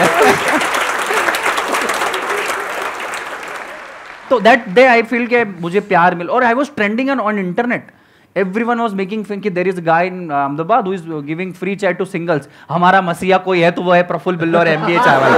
तो 4.29 4.39
दैट 4.39 4.69
डे 4.69 4.85
आई 4.85 5.01
फील 5.11 5.27
के 5.27 5.43
मुझे 5.61 5.79
प्यार 5.91 6.15
मिल 6.15 6.29
और 6.29 6.43
I 6.43 6.53
was 6.53 6.69
trending 6.75 7.09
on 7.19 7.39
internet 7.39 7.91
everyone 8.35 8.77
was 8.77 8.93
making 8.97 9.21
fun 9.27 9.39
कि 9.43 9.49
there 9.53 9.67
is 9.69 9.77
a 9.81 9.83
guy 9.85 10.01
in 10.07 10.17
Ahmedabad 10.39 10.87
who 10.87 10.91
is 10.93 11.05
giving 11.29 11.53
free 11.61 11.75
chat 11.83 11.95
to 12.01 12.05
singles. 12.09 12.43
हमारा 12.69 13.01
मसीहा 13.01 13.37
कोई 13.45 13.59
है 13.59 13.71
तो 13.71 13.81
वो 13.81 13.91
है 13.91 14.03
प्रफुल्ल 14.07 14.37
बिल्लो 14.37 14.59
और 14.59 14.67
एमबीए 14.67 14.99
चाय 14.99 15.17
वाला 15.17 15.37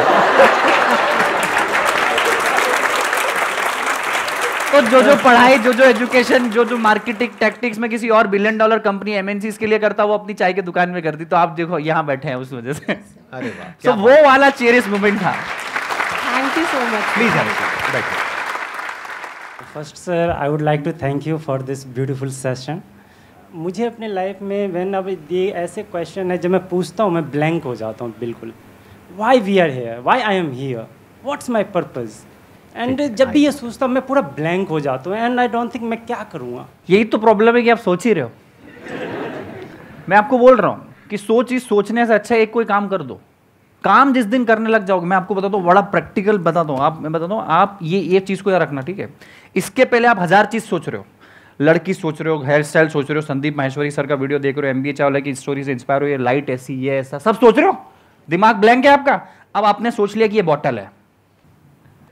तो 4.80 4.86
जो 4.90 5.02
जो 5.02 5.16
पढ़ाई 5.24 5.58
जो 5.60 5.72
जो 5.74 5.84
एजुकेशन 5.84 6.50
जो 6.52 6.64
जो 6.66 6.78
मार्केटिंग 6.78 7.30
टैक्टिक्स 7.40 7.80
में 7.80 7.90
किसी 7.90 8.10
और 8.18 8.28
बिलियन 8.28 8.58
डॉलर 8.58 8.80
कंपनी 8.80 9.14
एमएनसी 9.14 9.52
के 9.54 9.68
लिए 9.68 9.80
करता 9.80 10.04
वो 10.04 10.14
अपनी 10.14 10.34
चाय 10.34 10.54
की 10.54 10.62
दुकान 10.62 10.90
में 10.90 11.02
करती 11.04 11.26
तो 11.26 11.36
आप 11.38 11.50
देखो 11.58 11.80
यहाँ 11.80 12.06
बैठे 12.06 12.28
हैं 12.28 12.36
उस 12.36 12.54
वजह 12.54 12.74
से। 12.74 12.94
अरे 12.94 13.50
वाह 13.50 13.72
तो 13.86 13.94
वो 13.96 14.14
वाला 14.26 14.50
चेरियस 14.52 14.88
मोमेंट 14.88 15.20
था। 15.22 15.32
Thank 15.32 16.58
you 16.58 16.64
so 16.66 16.86
much 16.94 17.04
please 17.16 17.34
बैठिए। 17.34 18.18
First 19.74 19.96
sir 19.98 20.36
I 20.38 20.50
would 20.50 20.62
like 20.62 20.82
to 20.86 20.92
thank 21.04 21.28
you 21.28 21.38
for 21.48 21.62
this 21.64 21.86
beautiful 21.90 22.30
session 22.38 22.82
मुझे 23.56 23.86
अपने 23.86 24.08
लाइफ 24.08 24.42
में 24.42 24.68
वेन 24.74 24.94
अब 24.94 25.10
ये 25.32 25.48
ऐसे 25.66 25.84
क्वेश्चन 25.84 26.32
है 26.32 26.38
जब 26.38 26.52
मैं 26.52 26.68
पूछता 26.70 27.04
हूँ 27.04 27.14
मैं 27.14 27.30
ब्लैंक 27.32 27.64
हो 27.64 27.76
जाता 27.76 28.06
हूँ 28.06 28.14
बिल्कुल। 28.20 28.54
Why 29.18 29.40
we 29.42 29.60
are 29.60 29.70
here 29.72 30.00
why 30.06 30.22
I 30.22 30.36
am 30.38 30.52
here 30.54 30.88
what's 31.26 31.50
my 31.50 31.64
purpose 31.76 32.18
and 32.80 33.02
जब 33.16 33.30
भी 33.30 33.44
ये 33.46 33.52
सोचता 33.52 33.86
हूँ 33.86 33.94
मैं 33.94 34.06
पूरा 34.06 34.22
ब्लैंक 34.36 34.70
हो 34.70 34.80
जाता 34.80 35.10
हूँ 35.10 35.18
एंड 35.18 35.40
आई 35.40 35.48
डोंट 35.48 35.74
थिंक 35.74 35.84
मैं 35.84 36.06
क्या 36.06 36.24
करूँगा? 36.32 36.66
यही 36.90 37.04
तो 37.06 37.18
प्रॉब्लम 37.18 37.56
है 37.56 37.62
कि 37.62 37.70
आप 37.70 37.78
सोच 37.78 38.06
ही 38.06 38.14
रहे 38.14 38.24
हो। 38.24 38.32
मैं 40.10 40.18
आपको 40.18 40.38
बोल 40.38 40.56
रहा 40.56 40.72
हूँ 40.72 40.94
कि 41.10 41.18
सोच 41.18 41.52
ही 41.52 41.60
सोचने 41.60 42.06
से 42.06 42.14
अच्छा 42.14 42.36
एक 42.36 42.52
कोई 42.54 42.66
काम 42.66 42.88
कर 42.88 43.02
दो। 43.04 43.20
काम 43.84 44.14
जिस 44.14 44.26
दिन 44.26 44.46
करने 44.46 44.70
लग 44.70 44.86
जाओगे 44.86 45.08
मैं 45.08 45.18
आपको 45.18 45.36
बता 45.36 45.48
दूँ 45.48 45.62
बड़ा 45.64 45.82
प्रैक्टिकल 45.82 46.38
बता 46.38 46.64
दूँ 46.64 46.78
आप 46.80 47.02
मैं 47.02 47.12
बता 47.12 47.28
दूँ 47.28 47.42
आप 47.48 47.80
ये 47.84 48.00
ये 48.00 48.20
चीज़ 48.20 48.44
को 48.44 48.52
याद 48.52 48.62
रखना 48.62 48.82
ठीक 48.82 49.00
है? 49.00 49.10
इसके 49.56 49.86
पहले 49.86 50.08
आप 50.08 50.20
हज़ार 50.20 50.46
चीज़ 50.46 50.64
सोच 50.64 50.90
रहे 50.90 50.98
हो। 50.98 51.06
लड़की 51.60 51.94
सोच 51.94 52.22
रहे 52.22 52.34
हो 52.34 52.44
हेयर 52.44 52.64
स्टाइल 52.64 52.90
सोच 52.90 53.10
रहे 53.10 53.16
हो 53.16 53.22
संदीप 53.22 53.58
माहेश्वरी 53.58 53.92
सर 53.92 54.08
का 54.08 54.16
वीडियो 54.16 54.40
देख 54.40 54.58
रहे 54.58 54.72
हो 54.72 54.78
एमबीए 54.78 54.94
चावला 54.94 55.20
की 55.20 55.34
स्टोरी 55.36 55.64
से 55.64 55.72
इंस्पायर 55.72 56.02
हो 56.02 56.08
ये 56.08 56.18
लाइट 56.18 56.50
ऐसी 56.50 56.74
ये 56.86 56.98
ऐसा 57.00 57.18
सब 57.18 57.36
सोच 57.36 57.58
रहे 57.58 57.68
हो? 57.68 57.78
दिमाग 58.30 58.56
ब्लैंक 58.56 58.86
है 58.86 58.92
आपका? 58.92 59.20
अब 59.56 59.66
आपने 59.66 59.92
सोच 59.92 60.16
लिया 60.16 60.28
कि 60.28 60.36
ये 60.36 60.42
बॉटल 60.44 60.80
है। 60.80 60.90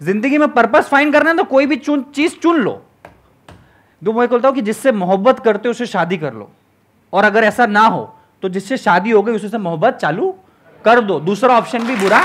ज़िंदगी 0.02 0.38
में 0.38 0.48
पर्पस 0.50 0.88
फाइंड 0.88 1.14
करना 1.14 1.30
है 1.30 1.38
तो 1.38 1.44
कोई 1.46 1.66
भी 1.66 1.76
चुन, 1.78 2.04
चीज़ 2.16 2.36
चुन 2.36 2.58
लो। 2.58 2.72
तो 4.02 4.14
मैं 4.14 4.28
बोलता 4.30 4.48
हूँ 4.48 4.56
कि 4.56 4.62
जिससे 4.62 4.92
मोहब्बत 4.94 5.40
करते 5.40 5.68
हो, 5.68 5.72
उसे 5.72 5.86
शादी 5.86 6.18
कर 6.18 6.34
लो। 6.34 6.50
और 7.14 7.24
अगर 7.26 7.44
ऐसा 7.44 7.66
ना 7.66 7.82
हो 7.82 8.14
तो 8.44 8.50
जिससे 8.50 8.78
शादी 8.78 9.12
हो 9.12 9.22
गई 9.22 9.34
उससे 9.34 9.58
मोहब्बत 9.58 9.98
चालू 10.02 10.34
कर 10.86 11.00
दो। 11.02 11.20
दूसरा 11.20 11.58
ऑप्शन 11.58 11.84
भी 11.84 11.96
बुरा। 11.96 12.22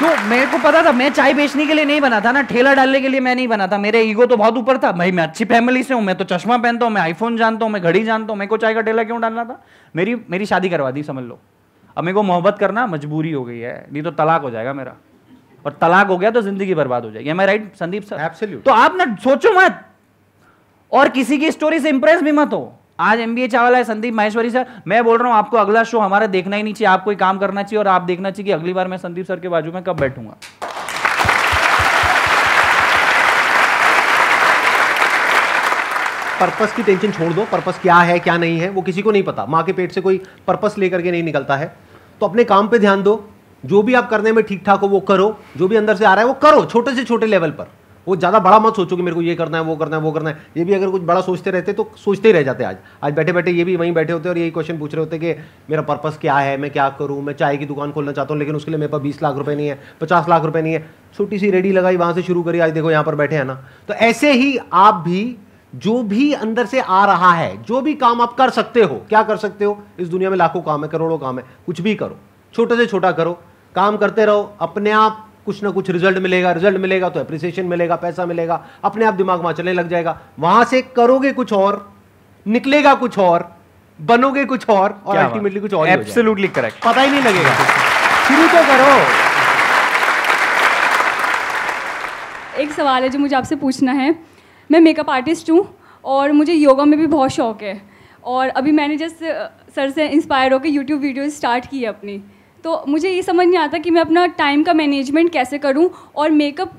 तो 0.00 0.06
मेरे 0.28 0.46
को 0.46 0.58
पता 0.58 0.82
था, 0.84 0.92
मैं 0.92 1.10
चाय 1.12 1.34
बेचने 1.34 1.66
के 1.66 1.74
लिए 1.74 1.84
नहीं 1.84 2.00
बना 2.00 2.20
था 2.20 2.32
ना, 2.32 2.42
ठेला 2.42 2.74
डालने 2.74 3.00
के 3.00 3.08
लिए 3.08 3.20
मैं 3.20 3.34
नहीं 3.34 3.46
बना 3.48 3.66
था। 3.66 3.78
मेरे 3.78 4.02
ईगो 4.02 4.26
तो 4.26 4.36
बहुत 4.36 4.56
ऊपर 4.56 4.78
था। 4.78 4.92
भाई, 4.92 5.12
मैं 5.12 5.22
अच्छी 5.22 5.44
फैमिली 5.44 5.82
से 5.82 5.94
हूँ, 5.94 6.02
मैं 6.02 6.16
तो 6.16 6.24
चश्मा 6.24 6.56
पहनता 6.56 6.86
हूँ, 6.86 6.92
मैं 6.94 7.02
आईफोन 7.02 7.36
जानता 7.36 7.64
हूँ, 7.64 7.72
मैं 7.72 7.82
घड़ी 7.82 8.04
जानता 8.04 8.32
हूँ 8.32 8.38
मेरे 8.38 8.48
को 8.48 8.56
चाय 8.56 8.74
का 8.74 8.80
ठेला 8.80 9.04
क्यों 9.04 9.20
डालना 9.20 9.44
था? 9.44 9.62
मेरी 9.94 10.16
मेरी 10.30 10.46
शादी 10.46 10.68
करवा 10.68 10.90
दी, 10.90 11.02
समझ 11.02 11.24
लो। 11.24 11.38
अब 11.98 12.04
मेरे 12.04 12.14
को 12.14 12.22
मोहब्बत 12.22 12.58
करना 12.58 12.86
मजबूरी 12.86 13.30
हो 13.32 13.44
गई 13.44 13.58
है। 13.58 13.86
नहीं 13.92 14.02
तो 14.02 14.10
तलाक 14.12 14.42
हो 14.42 14.50
जाएगा 14.50 14.72
मेरा। 14.72 14.92
और 15.64 15.72
तलाक 15.80 16.06
हो 16.06 16.18
गया 16.18 16.30
तो 16.30 16.40
ज़िंदगी 16.40 16.74
बर्बाद 16.74 17.04
हो 17.04 17.10
जाएगी। 17.10 17.32
Right 17.32 17.74
Sandeep 17.76 18.02
sir? 18.02 18.18
Absolute. 18.18 18.64
तो 18.64 18.70
आप 18.72 18.94
ना 18.96 19.04
सोचो 19.24 19.52
मत। 19.52 19.80
और 20.92 21.08
किसी 21.08 21.38
की 21.38 21.50
स्टोरी 21.50 21.78
से 21.80 21.88
इंप्रेस 21.88 22.22
भी 22.22 22.32
मत 22.32 22.52
हो। 22.52 22.72
आज 23.00 23.20
एमबीए 23.20 23.48
चावला 23.48 23.78
है 23.78 23.84
संदीप 23.84 24.14
माहेश्वरी 24.14 24.50
सर। 24.50 24.66
मैं 24.86 25.02
बोल 25.04 25.18
रहा 25.18 25.28
हूँ 25.28 25.36
आपको 25.38 25.56
अगला 25.56 25.82
शो 25.84 25.98
हमारा 25.98 26.26
देखना 26.28 26.56
ही 26.56 26.62
नहीं 26.62 26.74
चाहिए। 26.74 26.92
आप 26.92 27.04
कोई 27.04 27.16
काम 27.16 27.38
करना 27.38 27.62
चाहिए 27.62 27.78
और 27.78 27.88
आप 27.88 28.02
देखना 28.02 28.30
चाहिए 28.30 28.46
कि 28.46 28.52
अगली 28.52 28.72
बार 28.72 28.88
मैं 28.88 28.98
संदीप 28.98 29.26
सर 29.26 29.40
के 29.40 29.48
बाजू 29.48 29.72
में 29.72 29.82
कब 29.82 30.00
बैठूँगा। 30.00 30.36
पर्पस 36.40 36.72
की 36.72 36.82
टेंशन 36.82 37.12
छोड़ 37.12 37.32
दो। 37.32 37.44
पर्पस 37.52 37.78
क्या 37.82 37.96
है 37.96 38.18
क्या 38.18 38.36
नहीं 38.38 38.58
है 38.58 38.68
वो 38.70 38.82
किसी 38.82 39.02
को 39.02 39.10
नहीं 39.10 39.22
पता। 39.22 39.46
माँ 39.46 39.62
के 39.64 39.72
पेट 39.72 39.92
से 39.92 40.00
कोई 40.00 40.20
पर्पस 40.46 40.74
लेकर 40.78 41.02
के 41.02 41.10
नहीं 41.10 41.22
निकलता 41.22 41.56
है। 41.56 41.72
तो 42.20 42.26
अपने 42.26 42.44
काम 42.44 42.68
पे 42.68 42.78
ध्यान 42.78 43.02
दो। 43.02 43.22
जो 43.64 43.82
भी 43.82 43.94
आप 43.94 44.08
करने 44.10 44.32
में 44.32 44.44
ठीक 44.44 44.62
ठाक 44.66 44.80
हो, 44.80 44.88
वो 44.88 45.00
करो। 45.02 45.36
जो 45.56 45.68
भी 45.68 45.76
अंदर 45.76 45.96
से 45.96 46.04
आ 46.04 46.14
रहा 46.14 46.24
है, 46.24 46.28
वो 46.28 46.34
करो, 46.42 46.64
छोटे 46.64 46.94
से 46.94 47.04
छोटे 47.04 47.26
लेवल 47.26 47.50
पर। 47.50 47.66
वो 48.06 48.16
ज़्यादा 48.16 48.38
बड़ा 48.38 48.58
मत 48.58 48.76
सोचो 48.76 48.96
कि 48.96 49.02
मेरे 49.02 49.14
को 49.14 49.22
ये 49.22 49.34
करना 49.34 49.58
है, 49.58 49.64
वो 49.64 49.74
करना 49.76 49.96
है, 49.96 50.02
वो 50.02 50.10
करना 50.12 50.30
है। 50.30 50.38
ये 50.56 50.64
भी 50.64 50.74
अगर 50.74 50.90
कुछ 50.90 51.02
बड़ा 51.02 51.20
सोचते 51.20 51.50
रहते 51.50 51.72
तो 51.72 51.90
सोचते 51.96 52.28
ही 52.28 52.32
रह 52.32 52.42
जाते 52.42 52.64
आज। 52.64 52.76
आज 53.04 53.14
बैठे 53.14 53.32
बैठे 53.32 53.50
ये 53.50 53.64
भी 53.64 53.74
वहीं 53.76 53.92
बैठे 53.94 54.12
होते 54.12 54.28
और 54.28 54.38
यही 54.38 54.50
क्वेश्चन 54.50 54.78
पूछ 54.78 54.94
रहे 54.94 55.04
होते 55.04 55.18
कि 55.18 55.34
मेरा 55.70 55.82
पर्पस 55.82 56.18
क्या 56.20 56.36
है, 56.36 56.56
मैं 56.56 56.70
क्या 56.70 56.88
करूँ? 56.98 57.20
मैं 57.22 57.34
चाय 57.34 57.56
की 57.56 57.66
दुकान 57.66 57.92
खोलना 57.92 58.12
चाहता 58.12 58.34
हूँ, 58.34 58.38
लेकिन 58.38 58.56
उसके 58.56 58.70
लिए 58.70 58.78
मेरे 58.78 58.92
पास 58.92 59.00
बीस 59.00 59.22
लाख 59.22 59.36
रुपये 59.36 59.56
नहीं 59.56 59.68
है, 59.68 59.78
पचास 60.00 60.28
लाख 60.28 60.44
रुपये 60.44 60.62
नहीं 60.62 60.72
है। 60.72 60.84
छोटी 61.16 61.38
सी 61.38 61.50
रेडी 61.50 61.72
लगाई 61.72 61.96
वहाँ 61.96 62.12
से 62.12 62.22
शुरू 62.22 62.42
करी, 62.42 62.58
आज 62.58 62.70
देखो 62.70 62.90
यहाँ 62.90 63.04
पर 63.04 63.14
बैठे 63.14 63.36
हैं 63.36 63.44
ना। 63.44 63.54
तो 63.88 63.94
ऐसे 63.94 64.32
ही 64.32 64.58
आप 64.72 65.02
भी 65.04 65.36
जो 65.72 66.02
भी 66.02 66.32
अंदर 66.32 66.66
से 66.66 66.80
आ 66.80 67.04
रहा 67.06 67.32
है 67.32 67.62
जो 67.62 67.80
भी 67.80 67.94
काम 67.94 68.20
आप 68.20 68.34
कर 68.34 68.50
सकते 68.50 68.82
हो 68.82 68.94
क्या 69.08 69.22
कर 69.22 69.36
सकते 69.36 69.64
हो? 69.64 69.82
इस 69.98 70.08
दुनिया 70.08 70.30
में 70.30 70.36
लाखों 70.36 70.60
काम 70.62 70.82
है 70.84 70.88
करोड़ों 70.88 71.18
काम 71.18 71.38
है 71.38 71.44
कुछ 71.66 71.80
भी 71.80 71.94
करो 71.94 72.16
छोटे 72.54 72.76
से 72.76 72.86
छोटा 72.86 73.10
करो 73.12 73.32
काम 73.74 73.96
करते 73.96 74.24
रहो 74.26 74.52
अपने 74.60 74.90
आप 74.90 75.24
कुछ 75.46 75.62
ना 75.62 75.70
कुछ 75.70 75.90
रिज़ल्ट 75.90 76.18
मिलेगा 76.18 76.52
रिज़ल्ट 76.52 76.78
मिलेगा 76.78 77.08
तो 77.08 77.20
अप्रिसिएशन 77.20 77.66
मिलेगा 77.66 77.96
पैसा 77.96 78.26
मिलेगा 78.26 78.64
अपने 78.84 79.04
आप 79.04 79.14
दिमाग 79.14 79.40
वहाँ 79.40 79.52
चलने 79.52 79.72
लग 79.72 79.88
जाएगा 79.88 80.18
वहाँ 80.38 80.64
से 80.64 80.82
करोगे 80.96 81.32
कुछ 81.32 81.52
और 81.52 81.86
निकलेगा 82.46 82.94
कुछ 82.94 83.18
और 83.18 83.48
बनोगे 83.98 84.44
कुछ 84.44 84.68
और 84.68 84.98
और 85.06 85.16
अल्टीमेटली 85.16 85.60
कुछ 85.60 85.74
और 85.74 85.88
एब्सोल्युटली 85.88 86.48
करेक्ट 86.48 86.84
पता 86.84 87.00
ही 87.00 87.10
नहीं 87.10 87.22
लगेगा। 87.22 87.54
शुरू 88.26 88.46
तो 88.48 88.62
करो। 88.66 88.96
एक 92.62 92.72
सवाल 92.72 93.02
है 93.02 93.08
जो 93.08 93.18
मुझे 93.18 93.36
आपसे 93.36 93.56
पूछना 93.56 93.92
है। 93.92 94.10
मैं 94.70 94.80
मेकअप 94.80 95.10
आर्टिस्ट 95.10 95.50
हूँ 95.50 95.66
और 96.04 96.32
मुझे 96.32 96.52
योगा 96.52 96.84
में 96.84 96.98
भी 96.98 97.06
बहुत 97.06 97.30
शौक 97.30 97.62
है। 97.62 97.80
और 98.24 98.48
अभी 98.48 98.72
मैंने 98.72 98.96
जस्ट 98.96 99.24
सर 99.74 99.90
से 99.90 100.08
इंस्पायर 100.08 100.52
होकर 100.52 100.66
यूट्यूब 100.68 101.00
वीडियो 101.00 101.28
स्टार्ट 101.30 101.66
की 101.66 101.80
है 101.80 101.86
अपनी। 101.86 102.20
तो 102.64 102.84
मुझे 102.88 103.10
ये 103.10 103.22
समझ 103.22 103.46
नहीं 103.46 103.58
आता 103.58 103.78
कि 103.78 103.90
मैं 103.90 104.00
अपना 104.00 104.26
टाइम 104.38 104.62
का 104.64 104.72
मैनेजमेंट 104.74 105.32
कैसे 105.32 105.58
करूँ 105.58 105.88
और 106.16 106.30
मेकअप 106.30 106.72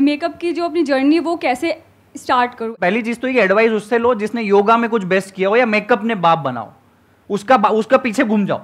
मेकअप 0.00 0.36
की 0.36 0.52
जो 0.52 0.64
अपनी 0.64 0.82
जर्नी 0.82 1.14
है 1.14 1.20
वो 1.20 1.36
कैसे 1.36 1.76
स्टार्ट 2.14 2.54
करूँ। 2.54 2.74
पहली 2.74 3.02
चीज़ 3.02 3.18
तो 3.18 3.28
ये 3.28 3.42
एडवाइस 3.42 3.72
उससे 3.72 3.98
लो 3.98 4.14
जिसने 4.14 4.42
योगा 4.42 4.76
में 4.76 4.88
कुछ 4.90 5.04
बेस्ट 5.04 5.34
किया 5.34 5.48
हो 5.48 5.56
या 5.56 5.66
मेकअप 5.66 6.04
ने 6.04 6.14
बाप 6.16 6.38
बनाओ। 6.38 6.72
उसका 7.30 7.56
उसका 7.56 7.96
पीछे 7.98 8.24
घूम 8.24 8.46
जाओ 8.46 8.60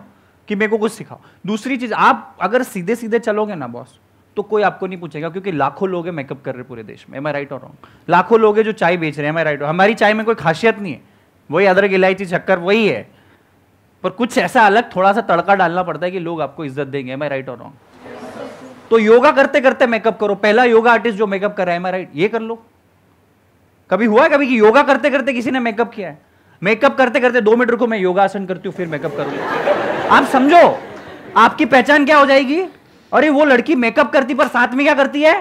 कि 0.48 0.54
मेरे 0.54 0.70
को 0.70 0.78
कुछ 0.78 0.92
सिखाओ। 0.92 1.18
दूसरी 1.46 1.76
चीज़, 1.76 1.92
आप 1.92 2.36
अगर 2.40 2.62
सीधे 2.64 2.94
सीधे 2.96 3.18
चलोगे 3.18 3.54
ना 3.54 3.66
बॉस 3.66 3.98
तो 4.38 4.42
कोई 4.44 4.62
आपको 4.62 4.86
नहीं 4.86 4.98
पूछेगा, 4.98 5.28
क्योंकि 5.28 5.52
लाखों 5.52 5.88
लोग 5.88 6.08
मेकअप 6.10 6.42
कर 6.44 6.54
रहे 6.54 6.62
पूरे 6.64 6.82
देश 6.84 7.04
में। 7.08 7.16
Am 7.18 7.26
I 7.26 7.32
right 7.32 7.52
or 7.52 7.60
wrong 7.60 7.86
लाखों 8.08 8.38
लोग 8.40 8.60
जो 8.62 8.72
चाय 8.74 8.96
बेच 8.96 9.18
रहे 9.18 9.26
हैं। 9.26 9.32
एम 9.32 9.38
राइट 9.40 9.62
हमारी 9.64 9.94
चाय 9.96 10.14
में 10.14 10.24
कोई 10.26 10.34
खासियत 10.36 10.78
नहीं 10.78 10.92
है। 10.92 11.00
वही 11.50 11.66
अदरक, 11.66 11.92
इलायची, 11.92 12.26
शक्कर, 12.26 12.58
वही 12.60 12.86
है। 12.88 13.06
पर 14.04 14.10
कुछ 14.12 14.38
ऐसा 14.38 14.66
अलग 14.66 14.94
थोड़ा 14.94 15.12
सा 15.12 15.20
तड़का 15.28 15.54
डालना 15.56 15.82
पड़ता 15.82 16.06
है 16.06 16.10
कि 16.12 16.18
लोग 16.20 16.40
आपको 16.42 16.64
इज़्ज़त 16.64 16.86
देंगे। 16.86 17.12
एम 17.12 17.22
राइट 17.24 17.48
और 17.48 17.58
रॉन्ग 17.58 17.86
तो 18.90 18.98
योगा 18.98 19.30
करते 19.32 19.60
करते 19.60 19.86
मेकअप 19.88 20.18
करो। 20.20 20.34
पहला 20.36 20.64
योगा 20.64 20.92
आर्टिस्ट 20.92 21.18
जो 21.18 21.26
मेकअप 21.26 21.56
कर 21.56 21.66
रहा 21.66 21.74
है 21.74 21.80
एम 21.80 21.86
राइट 21.88 22.10
ये 22.14 22.28
कर 22.28 22.40
लो। 22.42 22.62
कभी 23.90 24.06
हुआ 24.06 24.22
है 24.22 24.28
कभी 24.28 24.46
कि 24.46 24.58
योगा 24.60 24.82
करते 24.84 25.10
करते 25.10 25.32
किसी 25.32 25.50
ने 25.50 25.60
मेकअप 25.60 25.92
किया 25.92 26.08
है? 26.08 26.18
मेकअप 26.62 26.96
करते 26.96 27.20
करते 27.20 27.40
दो 27.40 27.56
मिनट 27.56 27.70
रुको, 27.70 27.86
मैं 27.86 27.98
योगासन 27.98 28.46
करती 28.46 28.68
हूँ, 28.68 28.74
फिर 28.76 28.86
मेकअप 28.88 29.16
करूँगा। 29.16 30.16
आप 30.16 30.24
समझो, 30.26 30.78
आपकी 31.36 31.64
पहचान 31.66 32.04
क्या 32.06 32.18
हो 32.18 32.26
जाएगी? 32.26 32.62
अरे 33.12 33.28
वो 33.30 33.44
लड़की 33.44 33.74
मेकअप 33.76 34.12
करती 34.12 34.34
पर 34.34 34.48
साथ 34.48 34.74
में 34.74 34.84
क्या 34.86 34.94
करती 34.94 35.22
है? 35.22 35.34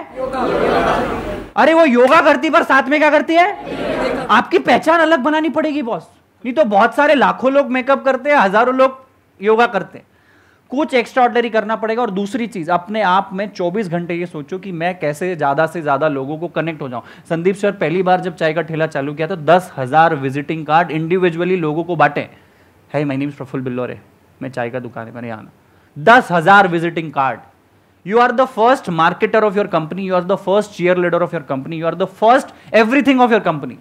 अरे 1.56 1.74
वो 1.74 1.84
योगा 1.84 2.20
करती 2.22 2.50
पर 2.50 2.62
साथ 2.64 2.88
में 2.88 2.98
क्या 3.00 3.10
करती 3.10 3.34
है? 3.34 4.26
आपकी 4.30 4.58
पहचान 4.60 5.00
अलग 5.00 5.20
बनानी 5.20 5.48
पड़ेगी 5.50 5.82
बॉस 5.82 6.02
नहीं 6.44 6.54
तो 6.54 6.64
बहुत 6.66 6.94
सारे 6.94 7.14
लाखों 7.14 7.52
लोग 7.52 7.70
मेकअप 7.70 8.04
करते 8.04 8.30
हैं, 8.30 8.36
हज़ारों 8.36 8.74
लोग 8.74 8.98
योगा 9.40 9.66
करते 9.66 9.98
हैं. 9.98 10.06
कुछ 10.70 10.94
एक्स्ट्रा 10.94 11.22
ऑर्डनरी 11.24 11.50
करना 11.50 11.76
पड़ेगा 11.76 12.02
और 12.02 12.10
दूसरी 12.10 12.46
चीज़, 12.46 12.70
अपने 12.70 13.02
आप 13.02 13.30
में 13.32 13.46
24 13.50 13.88
घंटे 13.88 14.14
ये 14.14 14.26
सोचो 14.26 14.58
कि 14.58 14.72
मैं 14.72 14.98
कैसे 14.98 15.34
ज़्यादा 15.36 15.66
से 15.66 15.82
ज़्यादा 15.82 16.08
लोगों 16.08 16.36
को 16.38 16.48
कनेक्ट 16.48 16.82
हो 16.82 16.88
जाऊँ. 16.88 17.02
संदीप 17.28 17.56
सर 17.56 17.72
पहली 17.74 18.02
बार 18.02 18.20
जब 18.20 18.36
चाय 18.36 18.52
का 18.54 18.62
ठेला 18.62 18.86
चालू 18.88 19.14
किया 19.14 19.26
तो 19.28 19.36
दस 19.36 19.70
हज़ार 19.76 20.14
विजिटिंग 20.16 20.66
कार्ड 20.66 20.90
इंडिविजुअली 20.90 21.56
लोगों 21.56 21.84
को 21.84 21.96
बांटे. 21.96 22.28
है 22.90 23.04
माई 23.04 23.16
नेम 23.16 23.30
प्रफुल 23.32 23.60
बिल्लोरे 23.60 23.98
मैं 24.40 24.50
चाय 24.50 24.70
का 24.70 24.80
दुकान 24.80 25.06
है, 25.06 25.14
मैंने 25.14 25.30
आना. 25.30 25.50
दस 25.96 26.28
हज़ार 26.32 26.68
visiting 26.68 27.12
card 27.12 27.40
you 28.08 28.22
are 28.24 28.30
the 28.40 28.48
first 28.56 28.90
marketer 29.02 29.42
of 29.50 29.60
your 29.60 29.68
company, 29.76 30.08
you 30.08 30.14
are 30.14 30.26
the 30.32 30.40
first 30.46 30.78
cheerleader 30.78 31.20
of 31.28 31.36
your 31.36 31.44
company, 31.52 31.82
you 31.82 31.86
are 31.92 31.98
the 32.02 32.10
first 32.22 32.56
everything 32.82 33.22
of 33.26 33.36
your 33.36 33.44
company. 33.50 33.78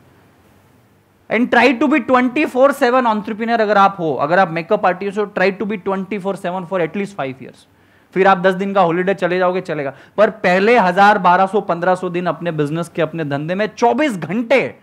And 1.30 1.50
try 1.50 1.74
to 1.74 1.88
be 1.88 2.00
twenty 2.00 2.46
four 2.46 2.72
seven 2.72 3.08
entrepreneur 3.08 3.62
अगर 3.62 3.78
आप 3.78 3.96
हो, 4.00 4.14
अगर 4.14 4.40
आप 4.40 4.52
makeup 4.52 4.86
artist 4.86 5.18
हो 5.20 5.26
try 5.26 5.52
to 5.52 5.66
be 5.66 5.78
twenty 5.78 6.20
four 6.20 6.36
seven 6.36 6.66
for 6.66 6.82
at least 6.82 7.16
five 7.16 7.36
years 7.44 7.66
फिर 8.16 8.28
आप 8.28 8.38
दस 8.38 8.54
दिन 8.56 8.74
का 8.74 8.82
हॉलीडे 8.82 9.14
चले 9.14 9.38
जाओगे, 9.38 9.62
चलेगा। 9.62 9.94
पर 10.18 10.30
पहले 10.46 10.78
हज़ार 10.78 11.18
बारह 11.20 11.46
सौ, 11.46 11.62
पंद्रह 11.62 11.96
सौ 11.96 12.10
दिन 12.10 12.26
अपने 12.28 12.52
बिज़नेस 12.52 12.90
के, 12.90 13.02
अपने 13.02 13.26
धंधे 13.26 13.56
में 13.56 13.68
चौबीस 13.68 14.18
घंटे 14.18 14.76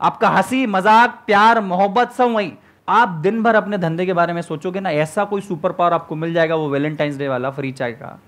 आपका 0.00 0.28
हँसी, 0.28 0.66
मज़ाक, 0.66 1.22
प्यार, 1.26 1.60
मोहब्बत, 1.62 2.12
सब 2.12 2.34
वही। 2.34 2.52
आप 2.88 3.08
दिन 3.22 3.42
भर 3.42 3.54
अपने 3.54 3.78
धंधे 3.78 4.06
के 4.06 4.12
बारे 4.12 4.32
में 4.32 4.42
सोचोगे 4.42 4.80
ना, 4.80 4.90
ऐसा 4.90 5.24
कोई 5.24 5.40
सुपर 5.40 5.72
पावर 5.72 5.92
आपको 5.92 6.14
मिल 6.16 6.34
जाएगा 6.34 6.54
वो 6.54 6.68
वैलेंटाइंस 6.70 7.16
डे 7.18 7.28
वाला 7.28 7.50
फ्री 7.50 7.72
चाय 7.72 7.92
का। 7.92 8.18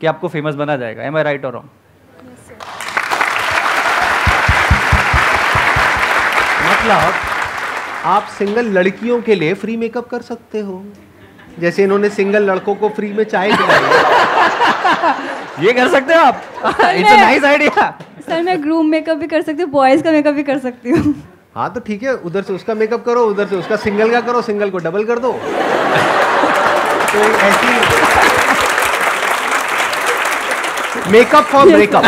कि 0.00 0.06
आपको 0.06 0.28
फ़ेमस 0.28 0.54
बना 0.54 0.76
जाएगा. 0.76 1.02
Am 1.02 1.16
I 1.16 1.22
right 1.22 1.44
or 1.44 1.52
wrong 1.52 1.68
मतलब 6.66 7.12
आप 8.06 8.26
सिंगल 8.38 8.66
लड़कियों 8.78 9.20
के 9.22 9.34
लिए 9.34 9.54
फ्री 9.54 9.76
मेकअप 9.76 10.08
कर 10.08 10.22
सकते 10.22 10.60
हो. 10.60 10.84
जैसे 11.60 11.82
इन्होंने 11.82 12.08
सिंगल 12.10 12.42
लड़कों 12.50 12.74
को 12.74 12.88
फ्री 12.96 13.12
में 13.12 13.24
चाय 13.24 13.50
ये 15.64 15.72
कर 15.72 15.88
सकते 15.88 16.14
हो 16.14 16.20
आप? 16.20 16.42
It's 16.64 17.10
a 17.10 17.16
nice 17.16 17.44
idea 17.44 17.90
sir 18.28 18.42
मैं 18.42 18.62
ग्रूम 18.62 18.86
मेकअप 18.90 19.16
भी 19.16 19.26
कर 19.26 19.42
सकती 19.42 19.62
हूँ 19.62 19.70
बॉयज़ 19.70 20.02
का 20.02 20.10
मेकअप 20.12 20.34
भी 20.34 20.42
कर 20.42 20.58
सकती 20.58 20.90
हूँ. 20.90 21.14
हाँ 21.56 21.72
तो 21.72 21.80
ठीक 21.80 22.02
है 22.02 22.14
उधर 22.28 22.42
से 22.42 22.52
उसका 22.52 22.74
मेकअप 22.74 23.04
करो 23.06 23.24
उधर 23.26 23.46
से 23.46 23.56
उसका 23.56 23.76
सिंगल 23.84 24.10
का 24.12 24.20
करो 24.28 24.42
सिंगल 24.42 24.70
को 24.70 24.78
डबल 24.86 25.04
कर 25.06 25.18
दो. 25.18 25.32
तो 27.12 27.18
ऐसी 27.48 27.68
makeup 31.10 31.44
for 31.44 31.66
breakup 31.66 32.04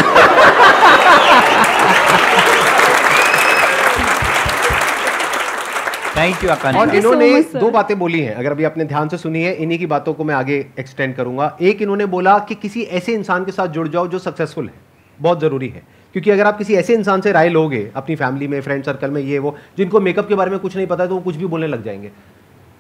thank 6.17 6.45
you 6.45 6.51
Akanksha 6.51 6.81
और 6.81 6.95
इन्होंने 6.95 7.43
so 7.43 7.57
दो 7.57 7.71
बातें 7.71 7.99
बोली 7.99 8.21
हैं 8.21 8.35
अगर 8.35 8.51
अभी 8.51 8.65
आपने 8.65 8.85
ध्यान 8.85 9.09
से 9.09 9.17
सुनी 9.19 9.43
है 9.43 9.55
इन्हीं 9.55 9.79
की 9.79 9.87
बातों 9.87 10.15
को 10.15 10.25
मैं 10.25 10.35
आगे 10.35 10.55
एक्सटेंड 10.81 11.15
करूँगा। 11.17 11.57
एक 11.63 11.83
इन्होंने 11.83 12.07
बोला 12.07 12.39
कि 12.39 12.55
किसी 12.55 12.83
ऐसे 12.83 13.13
इंसान 13.13 13.45
के 13.45 13.53
साथ 13.53 13.67
जुड़ 13.69 13.89
जाओ 13.89 14.07
जो 14.07 14.19
सक्सेसफुल 14.19 14.67
है 14.67 14.75
बहुत 15.21 15.41
ज़रूरी 15.41 15.69
है। 15.69 15.83
क्योंकि 16.13 16.31
अगर 16.31 16.47
आप 16.47 16.59
किसी 16.59 16.75
ऐसे 16.75 16.95
इंसान 16.95 17.21
से 17.21 17.33
राय 17.33 17.49
लोगे 17.49 17.91
अपनी 17.97 18.17
फैमिली 18.17 18.49
में 18.49 18.61
फ्रेंड 18.61 18.85
सर्कल 18.85 19.11
में 19.11 19.23
ये 19.23 19.39
वो 19.39 19.57
जिनको 19.79 20.01
मेकअप 20.01 20.29
के 20.29 20.35
बारे 20.35 20.51
में 20.51 20.59
कुछ 20.59 20.77
नहीं 20.77 20.87
पता 20.87 21.03
है 21.03 21.09
तो 21.09 21.15
वो 21.15 21.21
कुछ 21.21 21.37
भी 21.37 21.47
बोलने 21.47 21.67
लग 21.67 21.85
जाएँगे। 21.85 22.11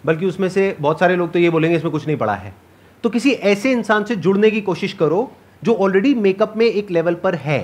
बल्कि 0.06 0.26
उसमें 0.26 0.48
से 0.48 0.76
बहुत 0.80 1.00
सारे 1.00 1.16
लोग 1.16 1.32
तो 1.32 1.38
ये 1.38 1.50
बोलेंगे 1.50 1.76
इसमें 1.76 1.90
कुछ 1.92 2.06
नहीं 2.06 2.16
पड़ा 2.16 2.34
है। 2.34 2.54
तो 3.04 3.10
किसी 3.10 3.32
ऐसे 3.32 3.70
इंसान 3.72 4.04
से 4.04 4.16
जुड़ने 4.16 4.50
की 4.50 4.60
कोशिश 4.60 4.92
करो 4.92 5.30
जो 5.62 5.74
ऑलरेडी 5.76 6.14
मेकअप 6.16 6.56
में 6.56 6.66
एक 6.66 6.90
लेवल 6.90 7.14
पर 7.16 7.34
है 7.36 7.60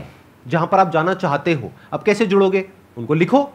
जहाँ 0.46 0.66
पर 0.66 0.78
आप 0.78 0.90
जाना 0.92 1.14
चाहते 1.14 1.52
हो 1.54 1.70
अब 1.92 2.02
कैसे 2.02 2.26
जुड़ोगे? 2.26 2.64
उनको 2.96 3.14
लिखो 3.14 3.48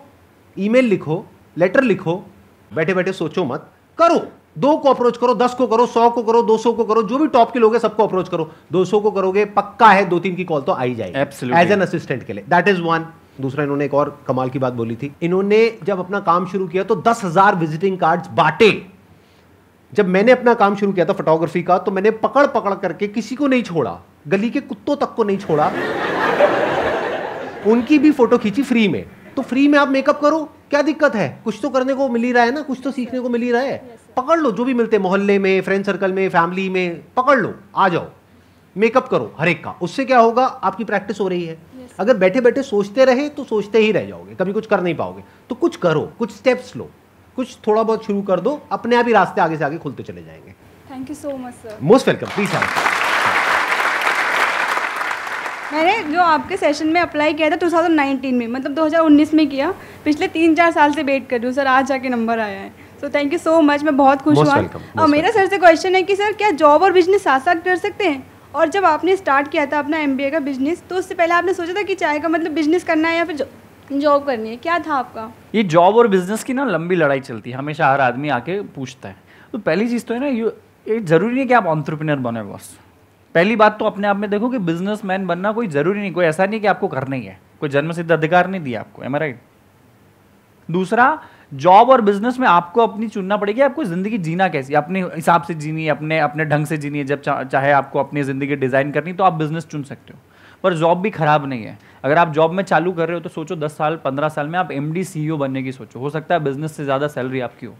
ईमेल 0.57 0.85
लिखो 0.85 1.23
लेटर 1.57 1.83
लिखो 1.83 2.23
बैठे 2.71 2.93
बैठे 2.93 3.11
सोचो 3.13 3.45
मत 3.45 3.69
करो। 3.97 4.21
दो 4.57 4.75
को 4.77 4.89
अप्रोच 4.89 5.17
करो 5.17 5.33
दस 5.35 5.53
को 5.53 5.67
करो 5.67 5.85
सौ 5.85 6.09
को 6.09 6.23
करो 6.23 6.41
दो 6.43 6.57
सौ 6.57 6.71
को 6.73 6.83
करो 6.85 7.03
जो 7.03 7.17
भी 7.17 7.27
टॉप 7.29 7.51
के 7.51 7.59
लोग 7.59 7.73
हैं 7.73 7.79
सबको 7.79 8.03
अप्रोच 8.03 8.29
करो। 8.29 8.49
दो 8.71 8.83
सौ 8.85 8.99
को 8.99 9.11
करोगे 9.11 9.45
पक्का 9.53 9.89
है 9.89 10.05
दो 10.05 10.19
तीन 10.19 10.35
की 10.35 10.43
कॉल 10.43 10.61
तो 10.61 10.73
आई 10.73 10.95
जाएगी। 10.95 11.51
एज 11.55 11.71
एन 11.71 11.81
असिस्टेंट 11.81 12.23
के 12.23 12.33
लिए। 12.33 12.43
दैट 12.49 12.67
इज़ 12.67 12.81
वन 12.81 13.05
दूसरा 13.41 13.63
इन्होंने 13.63 13.85
एक 13.85 13.93
और 13.93 14.17
कमाल 14.27 14.49
की 14.49 14.59
बात 14.59 14.73
बोली 14.73 14.95
थी। 14.95 15.11
इन्होंने 15.21 15.59
जब 15.83 15.99
अपना 15.99 16.19
काम 16.21 16.45
शुरू 16.47 16.67
किया 16.67 16.83
तो 16.83 16.95
दस 16.97 17.23
हज़ार 17.23 17.55
विजिटिंग 17.55 17.97
कार्ड 17.97 18.27
बांटे। 18.35 18.71
जब 19.93 20.07
मैंने 20.07 20.31
अपना 20.31 20.53
काम 20.55 20.75
शुरू 20.75 20.93
किया 20.93 21.05
था 21.05 21.13
फोटोग्राफी 21.13 21.63
का 21.63 21.77
तो 21.77 21.91
मैंने 21.91 22.11
पकड़ 22.19 22.45
पकड़ 22.49 22.73
करके 22.75 23.07
किसी 23.09 23.35
को 23.35 23.47
नहीं 23.47 23.63
छोड़ा। 23.63 23.99
गली 24.27 24.49
के 24.49 24.59
कुत्तों 24.59 24.95
तक 24.95 25.13
को 25.15 25.23
नहीं 25.23 25.37
छोड़ा। 25.37 25.71
उनकी 27.67 27.99
भी 27.99 28.11
फ़ोटो 28.11 28.37
खींची 28.37 28.63
फ्री 28.63 28.87
में। 28.87 29.05
तो 29.35 29.41
फ्री 29.41 29.67
में 29.67 29.79
आप 29.79 29.89
मेकअप 29.89 30.19
करो 30.21 30.43
क्या 30.69 30.81
दिक्कत 30.81 31.15
है? 31.15 31.41
कुछ 31.43 31.59
तो 31.61 31.69
करने 31.69 31.93
को 31.93 32.09
मिल 32.09 32.23
ही 32.23 32.31
रहा 32.31 32.43
है 32.43 32.51
ना 32.51 32.61
कुछ 32.61 32.79
तो 32.83 32.91
सीखने 32.91 33.19
को 33.19 33.29
मिल 33.29 33.41
ही 33.41 33.51
रहा 33.51 33.61
है। 33.61 33.97
पकड़ 34.17 34.39
लो 34.39 34.51
जो 34.51 34.65
भी 34.65 34.73
मिलते 34.73 34.99
मोहल्ले 34.99 35.39
में 35.39 35.61
फ्रेंड 35.61 35.85
सर्कल 35.85 36.13
में 36.13 36.27
फैमिली 36.29 36.69
में 36.69 37.01
पकड़ 37.17 37.37
लो 37.37 37.53
आ 37.75 37.87
जाओ। 37.89 38.05
मेकअप 38.75 39.07
करो 39.07 39.33
हर 39.39 39.47
एक 39.47 39.63
का। 39.63 39.71
उससे 39.81 40.05
क्या 40.05 40.19
होगा 40.19 40.45
आपकी 40.45 40.83
प्रैक्टिस 40.83 41.19
हो 41.19 41.27
रही 41.27 41.45
है। 41.45 41.57
अगर 41.99 42.17
बैठे 42.17 42.41
बैठे 42.41 42.63
सोचते 42.63 43.05
रहे 43.05 43.29
तो 43.29 43.43
सोचते 43.43 43.79
ही 43.79 43.91
रह 43.91 44.05
जाओगे 44.05 44.35
कभी 44.35 44.53
कुछ 44.53 44.67
कर 44.67 44.81
नहीं 44.81 44.95
पाओगे। 44.95 45.23
तो 45.49 45.55
कुछ 45.55 45.75
करो 45.75 46.01
कुछ 46.19 46.31
स्टेप्स 46.31 46.75
लो। 46.75 46.89
कुछ 47.35 47.57
थोड़ा 47.67 47.83
बहुत 47.83 48.05
शुरू 48.05 48.21
कर 48.21 48.39
दो 48.39 48.61
अपने 48.71 48.95
आप 48.95 49.07
ही 49.07 49.13
रास्ते 49.13 49.41
आगे 49.41 49.57
से 49.57 49.65
आगे 49.65 49.77
खुलते 49.77 50.03
चले 50.03 50.23
जाएँगे। 50.23 50.51
Thank 50.91 51.09
you 51.09 51.15
so 51.15 51.37
much 51.37 51.53
sir 51.53 51.77
most 51.83 52.07
welcome 52.07 52.27
please 52.27 52.49
मैंने 55.73 56.03
जो 56.03 56.21
आपके 56.21 56.57
सेशन 56.57 56.87
में 56.87 56.99
अप्लाई 57.01 57.33
किया 57.33 57.49
था 57.49 57.55
2019 57.59 58.31
में 58.33 58.47
मतलब 58.47 58.75
2019 58.75 59.33
में 59.33 59.47
किया 59.49 59.71
पिछले 60.05 60.27
तीन 60.27 60.55
चार 60.55 60.71
साल 60.71 60.93
से 60.93 61.03
वेट 61.03 61.27
कर 61.29 61.37
रही 61.37 61.45
हूँ 61.45 61.53
सर 61.55 61.67
आज 61.67 61.87
जाके 61.87 62.09
नंबर 62.09 62.39
आया 62.39 62.59
है। 62.59 62.69
So 63.01 63.09
thank 63.09 63.33
you 63.33 63.39
so 63.39 63.59
much 63.61 63.83
मैं 63.83 63.95
बहुत 63.97 64.21
खुश 64.21 64.37
हुआ। 64.37 64.55
और 64.99 65.07
मेरा 65.07 65.31
सर 65.31 65.47
से 65.47 65.57
क्वेश्चन 65.57 65.95
है 65.95 66.01
कि 66.03 66.15
सर 66.15 66.33
क्या 66.33 66.51
जॉब 66.53 66.83
और 66.83 66.93
बिज़नेस 66.93 67.23
साथ 67.23 67.39
साथ 67.39 67.63
कर 67.65 67.75
सकते 67.77 68.05
हैं? 68.05 68.23
और 68.55 68.69
जब 68.69 68.85
आपने 68.85 69.15
स्टार्ट 69.15 69.51
किया 69.51 69.65
था 69.65 69.79
अपना 69.79 69.97
एमबीए 69.99 70.29
का 70.31 70.39
बिज़नेस 70.39 70.83
तो 70.89 70.95
उससे 70.95 71.15
पहले 71.15 71.33
आपने 71.33 71.53
सोचा 71.53 71.73
था 71.73 71.83
कि 71.83 71.95
चाय 71.95 72.19
का 72.19 72.29
मतलब 72.29 72.51
बिज़नेस 72.53 72.83
करना 72.83 73.09
है 73.09 73.17
या 73.17 73.25
फिर 73.25 73.45
जॉब 73.91 74.25
करनी 74.25 74.49
है? 74.49 74.55
क्या 74.57 74.79
था 74.79 74.93
आपका? 74.95 75.29
ये 75.55 75.63
जॉब 75.65 75.95
और 75.97 76.07
बिज़नेस 76.07 76.43
की 76.43 76.53
ना 76.53 76.65
लंबी 76.65 76.95
लड़ाई 76.95 77.19
चलती 77.21 77.51
है 77.51 77.57
हमेशा 77.57 77.91
हर 77.91 78.01
आदमी 78.01 78.29
आके 78.31 78.59
पूछता 78.75 79.09
है। 79.09 79.15
तो 79.53 79.57
पहली 79.59 79.87
चीज़ 79.87 80.05
तो 80.05 80.13
है 80.13 80.19
ना 80.19 80.27
ये 80.27 80.99
ज़रूरी 80.99 81.35
नहीं 81.35 81.47
कि 81.47 81.53
आप 81.53 81.65
ऑन्ट्रप्रनर 81.67 82.15
बने 82.21 82.43
बस। 82.45 82.77
पहली 83.37 83.55
बात 83.55 83.77
तो 83.79 83.85
अपने 83.85 84.07
आप 84.07 84.17
में 84.17 84.29
देखो 84.29 84.49
कि 84.49 84.57
बिजनेसमैन 84.59 85.25
बनना 85.27 85.51
कोई 85.51 85.67
ज़रूरी 85.69 85.99
नहीं 85.99 86.11
कोई 86.11 86.25
ऐसा 86.25 86.45
नहीं 86.45 86.59
कि 86.59 86.67
आपको 86.67 86.87
करना 86.87 87.15
ही 87.15 87.23
है। 87.23 87.39
कोई 87.59 87.69
जन्म 87.69 87.91
सिद्ध 87.91 88.11
अधिकार 88.11 88.47
नहीं 88.47 88.61
दिया 88.61 88.79
आपको 88.79 89.03
एम 89.03 89.15
राइट 89.15 89.41
दूसरा 90.69 91.05
जॉब 91.55 91.89
और 91.89 92.01
बिज़नेस 92.01 92.39
में 92.39 92.47
आपको 92.47 92.81
अपनी 92.81 93.07
चुनना 93.07 93.37
पड़ेगी 93.37 93.61
आपको 93.61 93.83
ज़िंदगी 93.83 94.17
जीना 94.19 94.47
कैसी 94.47 94.73
अपने 94.73 95.01
हिसाब 95.05 95.43
से 95.43 95.53
जीनी 95.55 95.83
है 95.83 95.91
अपने 95.91 96.19
अपने 96.19 96.45
ढंग 96.45 96.65
से 96.65 96.77
जीनी 96.77 96.97
है 96.97 97.03
जब 97.05 97.21
चा, 97.21 97.43
चाहे 97.43 97.71
आपको 97.71 97.99
अपनी 97.99 98.23
ज़िंदगी 98.23 98.55
डिज़ाइन 98.55 98.91
करनी 98.91 99.13
तो 99.13 99.23
आप 99.23 99.33
बिज़नेस 99.33 99.67
चुन 99.67 99.83
सकते 99.83 100.13
हो। 100.13 100.19
पर 100.63 100.73
जॉब 100.75 101.01
भी 101.01 101.09
खराब 101.11 101.45
नहीं 101.45 101.63
है। 101.63 101.77
अगर 102.03 102.17
आप 102.17 102.33
जॉब 102.33 102.51
में 102.51 102.63
चालू 102.63 102.91
कर 102.91 103.07
रहे 103.07 103.15
हो 103.15 103.21
तो 103.21 103.29
सोचो 103.29 103.55
दस 103.57 103.77
साल 103.77 103.95
पंद्रह 104.05 104.29
साल 104.29 104.47
में 104.47 104.59
आप 104.59 104.71
एम 104.71 104.91
डी 104.93 105.31
बनने 105.31 105.63
की 105.63 105.71
सोचो। 105.71 105.99
हो 105.99 106.09
सकता 106.09 106.35
है 106.35 106.43
बिज़नेस 106.43 106.75
से 106.77 106.83
ज़्यादा 106.83 107.07
सैलरी 107.09 107.39
आपकी 107.41 107.65
हो। 107.65 107.75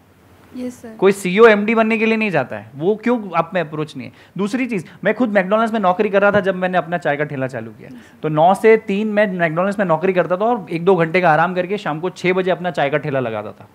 Yes. 0.56 0.75
कोई 1.00 1.12
सीईओ 1.12 1.46
एमडी 1.46 1.75
बनने 1.75 1.98
के 1.98 2.06
लिए 2.06 2.18
नहीं 2.18 2.30
जाता 2.32 2.56
है। 2.56 2.72
वो 2.75 2.96
क्यों 2.96 3.20
आप 3.36 3.51
में 3.54 3.62
अप्रोच 3.62 3.96
नहीं 3.98 4.08
है? 4.08 4.13
दूसरी 4.38 4.66
चीज़ 4.66 4.86
मैं 5.04 5.13
खुद 5.13 5.30
मैकडोनल्ड्स 5.30 5.74
में 5.74 5.80
नौकरी 5.80 6.10
कर 6.10 6.22
रहा 6.22 6.32
था 6.32 6.39
जब 6.39 6.56
मैंने 6.56 6.77
अपना 6.77 6.98
चाय 6.98 7.18
का 7.18 7.24
ठेला 7.24 7.48
चालू 7.48 7.72
किया। 7.72 7.89
तो 8.24 8.30
नौ 8.30 8.54
से 8.54 8.75
तीन 8.77 9.08
मैं 9.08 9.27
मैकडोनल्ड्स 9.34 9.80
में 9.80 9.86
नौकरी 9.86 10.13
करता 10.13 10.38
था 10.38 10.46
और 10.46 10.66
एक 10.72 10.86
दो 10.86 10.96
घंटे 10.96 11.22
का 11.22 11.32
आराम 11.32 11.56
करके 11.56 11.77
शाम 11.77 12.00
को 12.00 12.10
छः 12.12 12.34
बजे 12.34 12.51
अपना 12.51 12.72
चाय 12.72 12.89
का 12.89 12.98
ठेला 12.98 13.20
लगाता 13.20 13.51
था। 13.51 13.68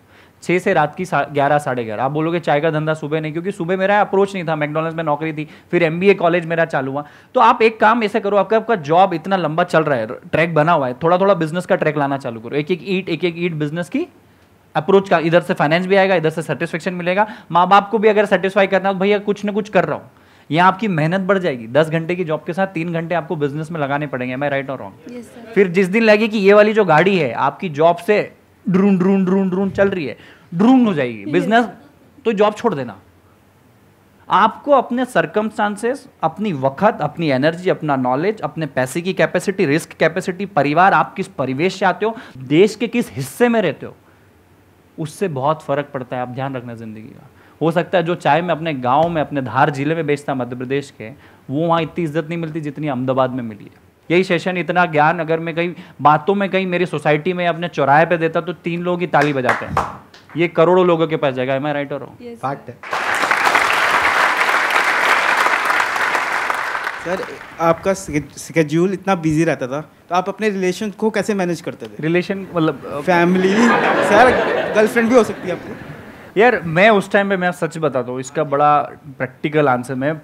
छः 0.42 0.58
से 0.58 0.72
रात 0.74 0.94
की 0.94 1.04
ग्यारह 1.04 1.58
साढ़े 1.58 1.84
ग्यारह। 1.84 2.02
आप 2.02 2.10
बोलोगे 2.10 2.40
चाय 2.40 2.60
का 2.60 2.70
धंधा 2.70 2.94
सुबह 2.94 3.20
नहीं 3.20 3.32
क्योंकि 3.32 3.52
सुबह 3.52 3.76
मेरा 3.76 4.00
अप्रोच 4.00 4.34
नहीं 4.34 4.44
था। 4.44 4.56
मैकडोनल्ड्स 4.56 4.96
में 4.96 5.02
नौकरी 5.04 5.32
थी 5.32 5.46
फिर 5.70 5.82
एमबीए 5.82 6.14
कॉलेज 6.14 6.46
मेरा 6.46 6.64
चालू 6.64 6.92
हुआ। 6.92 7.04
तो 7.34 7.40
आप 7.40 7.62
एक 7.62 7.78
काम 7.80 8.02
ऐसे 8.02 8.20
करो 8.20 8.36
आपका 8.36 8.56
आपका 8.56 8.74
जॉब 8.88 9.14
इतना 9.14 9.36
लंबा 9.36 9.64
चल 9.64 9.84
रहा 9.84 9.98
है 9.98 10.06
ट्रैक 10.06 10.54
बना 10.54 10.72
हुआ 10.72 10.88
है 10.88 10.94
थोड़ा 11.02 11.18
थोड़ा 11.18 11.34
बिज़नेस 11.34 11.66
का 11.66 11.76
ट्रैक 11.76 11.98
लाना 11.98 12.18
चालू 12.18 12.40
करो। 12.40 12.56
एक 12.56 12.70
एक 12.70 12.84
ईट 12.86 13.08
एक 13.08 13.24
एक 13.24 13.34
ईट 13.38 13.54
बिज़नेस 13.54 13.88
की 13.88 14.06
अप्रोच 14.74 15.08
का 15.08 15.18
इधर 15.20 15.40
से 15.42 15.54
फाइनेंस 15.54 15.86
भी 15.86 15.96
आएगा 15.96 16.14
इधर 16.14 16.30
से 16.30 16.42
सेटिस्फेक्शन 16.42 16.94
मिलेगा। 16.94 17.26
माँ 17.50 17.68
बाप 17.68 17.88
को 17.90 17.98
भी 17.98 18.08
अगर 18.08 18.26
सेटिस्फाई 18.26 18.66
करना 18.66 18.88
हो 18.88 18.94
तो 18.94 19.00
भैया 19.00 19.18
कुछ 19.20 19.44
ना 19.44 19.52
कुछ 19.52 19.68
कर 19.68 19.84
रहा 19.84 19.96
हूँ। 19.96 20.10
यहाँ 20.50 20.68
आपकी 20.68 20.88
मेहनत 20.88 21.20
बढ़ 21.20 21.38
जाएगी। 21.38 21.66
दस 21.68 21.88
घंटे 21.88 22.14
की 22.16 22.24
जॉब 22.24 22.42
के 22.46 22.52
साथ 22.52 22.66
तीन 22.68 22.92
घंटे 22.92 23.14
आपको 23.14 23.36
बिज़नेस 23.36 23.70
में 23.70 23.80
लगाने 23.80 24.06
पड़ेंगे। 24.06 24.36
मैं 24.36 24.50
राइट 24.50 24.70
और 24.70 24.78
रॉन्ग 24.78 25.12
yes, 25.12 25.54
फिर 25.54 25.68
जिस 25.68 25.88
दिन 25.88 26.02
लगे 26.02 26.28
कि 26.28 26.38
ये 26.38 26.52
वाली 26.52 26.72
जो 26.72 26.84
गाड़ी 26.84 27.16
है 27.18 27.32
आपकी 27.32 27.68
जॉब 27.70 27.96
से 27.98 28.20
ड्रून 28.66 28.98
ड्रून 28.98 29.24
ड्रून 29.24 29.48
ड्रून 29.50 29.70
चल 29.70 29.88
रही 29.88 30.06
है 30.06 30.16
ड्रून 30.54 30.86
हो 30.86 30.94
जाएगी। 30.94 31.24
बिज़नेस 31.32 31.68
तो 32.24 32.32
जॉब 32.32 32.54
छोड़ 32.54 32.74
देना। 32.74 32.96
आपको 34.28 34.72
अपने 34.72 35.04
सरकमस्टांसेस 35.04 36.06
अपनी 36.22 36.52
वक्त 36.52 37.00
अपनी 37.00 37.30
एनर्जी 37.30 37.70
अपना 37.70 37.96
नॉलेज 37.98 38.40
अपने 38.40 38.66
पैसे 38.68 39.00
की 39.00 39.12
कैपेसिटी 39.12 39.64
रिस्क 39.66 39.92
कैपेसिटी 39.92 40.46
परिवार 40.48 40.92
आप 40.92 41.14
किस 41.14 41.28
परिवेश 41.28 41.78
से 41.78 41.86
आते 41.86 42.06
हो 42.06 42.16
देश 42.38 42.76
के 42.76 42.88
किस 42.88 43.10
हिस्से 43.12 43.48
में 43.48 43.60
रहते 43.62 43.86
हो 43.86 43.96
उससे 44.98 45.28
बहुत 45.30 45.62
फ़र्क 45.62 45.90
पड़ता 45.94 46.16
है 46.16 46.22
आप 46.22 46.28
ध्यान 46.30 46.56
रखना 46.56 46.74
ज़िंदगी 46.74 47.02
का। 47.02 47.28
हो 47.60 47.70
सकता 47.70 47.98
है 47.98 48.04
जो 48.04 48.14
चाय 48.16 48.42
मैं 48.42 48.54
अपने 48.54 48.74
गाँव 48.76 49.08
में 49.08 49.20
अपने 49.22 49.42
धार 49.42 49.70
ज़िले 49.70 49.94
में 49.94 50.06
बेचता 50.06 50.34
मध्य 50.34 50.56
प्रदेश 50.56 50.90
के 50.98 51.08
वो 51.50 51.66
वहाँ 51.66 51.80
इतनी 51.82 52.04
इज़्ज़त 52.04 52.28
नहीं 52.28 52.38
मिलती 52.38 52.60
जितनी 52.60 52.88
अहमदाबाद 52.88 53.30
में 53.30 53.42
मिली 53.42 53.64
है। 53.64 53.80
यही 54.10 54.24
सेशन 54.24 54.56
इतना 54.56 54.84
ज्ञान 54.86 55.18
अगर 55.20 55.40
मैं 55.40 55.54
कहीं 55.54 55.74
बातों 56.02 56.34
में 56.34 56.48
कहीं 56.50 56.66
मेरी 56.66 56.86
सोसाइटी 56.86 57.32
में 57.32 57.46
अपने 57.46 57.68
चौराहे 57.68 58.06
पे 58.06 58.16
देता 58.18 58.40
तो 58.40 58.52
तीन 58.54 58.82
लोग 58.82 59.00
ही 59.00 59.06
ताली 59.08 59.32
बजाते 59.32 59.66
हैं। 59.66 59.86
ये 60.36 60.48
करोड़ों 60.50 60.86
लोगों 60.86 61.06
के 61.06 61.16
पास 61.16 61.34
जाएगा 61.34 61.58
मैं 61.60 61.72
राइट 61.72 61.92
और 61.92 62.08
है। 62.68 63.11
सर 67.04 67.22
आपका 67.60 67.92
स्केड्यूल 67.94 68.92
इतना 68.92 69.14
बिज़ी 69.22 69.44
रहता 69.44 69.66
था 69.66 69.80
तो 70.08 70.14
आप 70.14 70.28
अपने 70.28 70.48
रिलेशन 70.50 70.90
को 70.98 71.10
कैसे 71.10 71.34
मैनेज 71.34 71.60
करते 71.60 71.86
थे? 71.86 72.02
रिलेशन 72.02 72.46
मतलब 72.54 73.02
फैमिली 73.06 73.52
सर 73.52 74.30
गर्लफ्रेंड 74.74 75.08
भी 75.08 75.14
हो 75.14 75.24
सकती 75.24 75.48
है 75.48 75.54
आपको। 75.54 76.40
यार 76.40 76.60
मैं 76.66 76.88
उस 76.90 77.10
टाइम 77.12 77.28
पे 77.28 77.36
मैं 77.36 77.50
सच 77.52 77.78
बताता 77.78 78.12
हूँ 78.12 78.20
इसका 78.20 78.44
बड़ा 78.46 78.76
प्रैक्टिकल 79.18 79.68
आंसर 79.68 79.94
मैं 79.94 80.14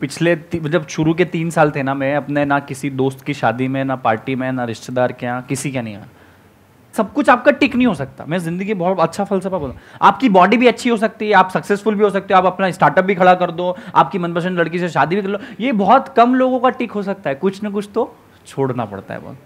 पिछले 0.00 0.36
जब 0.66 0.86
शुरू 0.88 1.14
के 1.14 1.24
तीन 1.26 1.50
साल 1.50 1.70
थे 1.76 1.82
ना 1.82 1.94
मैं 1.94 2.14
अपने 2.16 2.44
ना 2.44 2.58
किसी 2.66 2.90
दोस्त 2.92 3.24
की 3.26 3.34
शादी 3.34 3.68
में 3.68 3.82
ना 3.84 3.96
पार्टी 4.04 4.34
में 4.34 4.50
ना 4.52 4.64
रिश्तेदार 4.64 5.12
के 5.12 5.26
यहाँ 5.26 5.42
किसी 5.48 5.70
के 5.72 5.82
नहीं 5.82 5.94
यहाँ। 5.94 6.10
सब 6.94 7.12
कुछ 7.12 7.28
आपका 7.28 7.50
टिक 7.50 7.74
नहीं 7.76 7.86
हो 7.86 7.94
सकता। 7.94 8.24
मैं 8.24 8.38
ज़िंदगी 8.38 8.74
बहुत 8.74 9.00
अच्छा 9.00 9.24
फलसफा 9.24 9.58
बोलूँ। 9.58 9.74
आपकी 10.02 10.28
बॉडी 10.28 10.56
भी 10.56 10.66
अच्छी 10.66 10.90
हो 10.90 10.96
सकती 10.96 11.26
है, 11.26 11.32
आप 11.32 11.50
सक्सेसफुल 11.50 11.94
भी 11.94 12.04
हो 12.04 12.10
सकते 12.10 12.34
हो, 12.34 12.38
आप 12.38 12.46
अपना 12.46 12.70
स्टार्टअप 12.70 13.04
भी 13.04 13.14
खड़ा 13.14 13.34
कर 13.34 13.50
दो, 13.50 13.76
आपकी 13.94 14.18
मनपसंद 14.18 14.58
लड़की 14.58 14.78
से 14.78 14.88
शादी 14.88 15.16
भी 15.16 15.22
कर 15.22 15.28
लो। 15.28 15.38
ये 15.60 15.72
बहुत 15.72 16.08
कम 16.08 16.34
लोगों 16.34 16.60
का 16.60 16.70
टिक 16.70 16.92
हो 16.92 17.02
सकता 17.02 17.30
है। 17.30 17.36
कुछ 17.36 17.62
ना 17.62 17.70
कुछ 17.70 17.88
तो 17.94 18.14
छोड़ना 18.46 18.84
पड़ता 18.84 19.14
है 19.14 19.20
बहुत। 19.20 19.36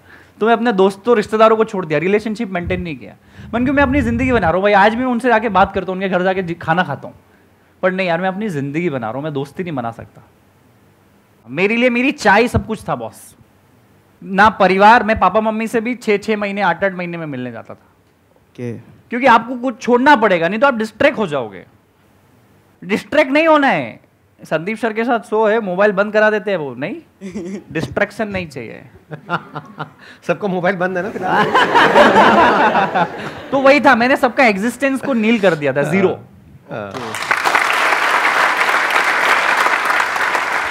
तो 0.40 0.46
मैं 0.46 0.52
अपने 0.52 0.72
दोस्तों 0.72 1.16
रिश्तेदारों 1.16 1.56
को 1.56 1.64
छोड़ 1.64 1.84
दिया। 1.86 1.98
रिलेशनशिप 1.98 2.50
मेंटेन 2.50 2.82
नहीं 2.82 2.96
किया। 2.96 3.16
मन 3.54 3.64
क्यों 3.64 3.74
मैं 3.74 3.82
अपनी 3.82 4.00
ज़िंदगी 4.00 4.32
बना 4.32 4.46
रहा 4.46 4.54
हूँ। 4.54 4.62
भाई, 4.62 4.72
आज 4.72 4.94
भी 4.94 5.04
उनसे 5.04 5.28
जाके 5.28 5.48
बात 5.48 5.72
करता 5.74 5.92
हूँ, 5.92 6.00
उनके 6.00 6.08
घर 6.08 6.22
जाके 6.22 6.54
खाना 6.54 6.82
खाता 6.82 7.08
हूँ। 7.08 7.14
पर 7.82 7.92
नहीं 7.92 8.08
यार, 8.08 8.20
मैं 8.20 8.28
अपनी 8.28 8.48
ज़िंदगी 8.48 8.90
बना 8.90 9.06
रहा 9.06 9.16
हूँ। 9.16 9.24
मैं 9.24 9.32
दोस्ती 9.32 9.62
नहीं 9.62 9.74
बना 9.74 9.90
सकता। 9.90 10.22
मेरे 11.46 11.76
लिए 11.76 11.90
मेरी 11.90 12.12
चाय 12.12 12.48
सब 12.48 12.66
कुछ 12.66 12.88
था, 12.88 12.94
बॉस। 12.94 13.34
ना 14.22 14.48
परिवार 14.48 15.02
मैं 15.04 15.18
पापा 15.20 15.40
मम्मी 15.40 15.66
से 15.66 15.80
भी 15.80 15.94
छः 15.94 16.18
छः 16.18 16.36
महीने 16.36 16.60
आठ 16.62 16.84
आठ 16.84 16.94
महीने 16.94 17.16
में 17.16 17.26
मिलने 17.26 17.52
जाता 17.52 17.74
था। 17.74 17.86
okay. 18.52 18.72
क्योंकि 19.10 19.26
आपको 19.26 19.56
कुछ 19.56 19.80
छोड़ना 19.82 20.16
पड़ेगा 20.16 20.48
नहीं 20.48 20.60
तो 20.60 20.66
आप 20.66 20.74
डिस्ट्रैक्ट 20.74 21.18
हो 21.18 21.26
जाओगे। 21.26 21.64
डिस्ट्रैक्ट 22.82 23.32
नहीं 23.32 23.46
होना 23.48 23.68
है। 23.68 24.00
संदीप 24.40 24.78
सर 24.78 24.92
के 24.92 25.04
साथ 25.04 25.20
सो 25.20 25.46
है 25.46 25.60
मोबाइल 25.60 25.92
बंद 25.92 26.12
करा 26.12 26.30
देते 26.30 26.50
हैं 26.50 26.58
वो 26.58 26.74
नहीं? 26.74 27.60
डिस्ट्रैक्शन 27.72 28.28
नहीं 28.28 28.48
चाहिए। 28.48 28.82
सबका 30.26 30.48
मोबाइल 30.48 30.76
बंद 30.76 30.96
है 30.96 31.02
ना 31.02 31.10
फ़िलहाल? 31.10 31.44
तो 33.50 33.58
वही 33.58 33.80
था 33.80 33.94
मैंने 33.94 34.16
सबका 34.16 34.44
एग्जिस्टेंस 34.44 35.00
को 35.02 35.12
नील 35.12 35.40
कर 35.40 35.54
दिया 35.54 35.72
था 35.72 35.82
ज़ीरो 35.82 36.08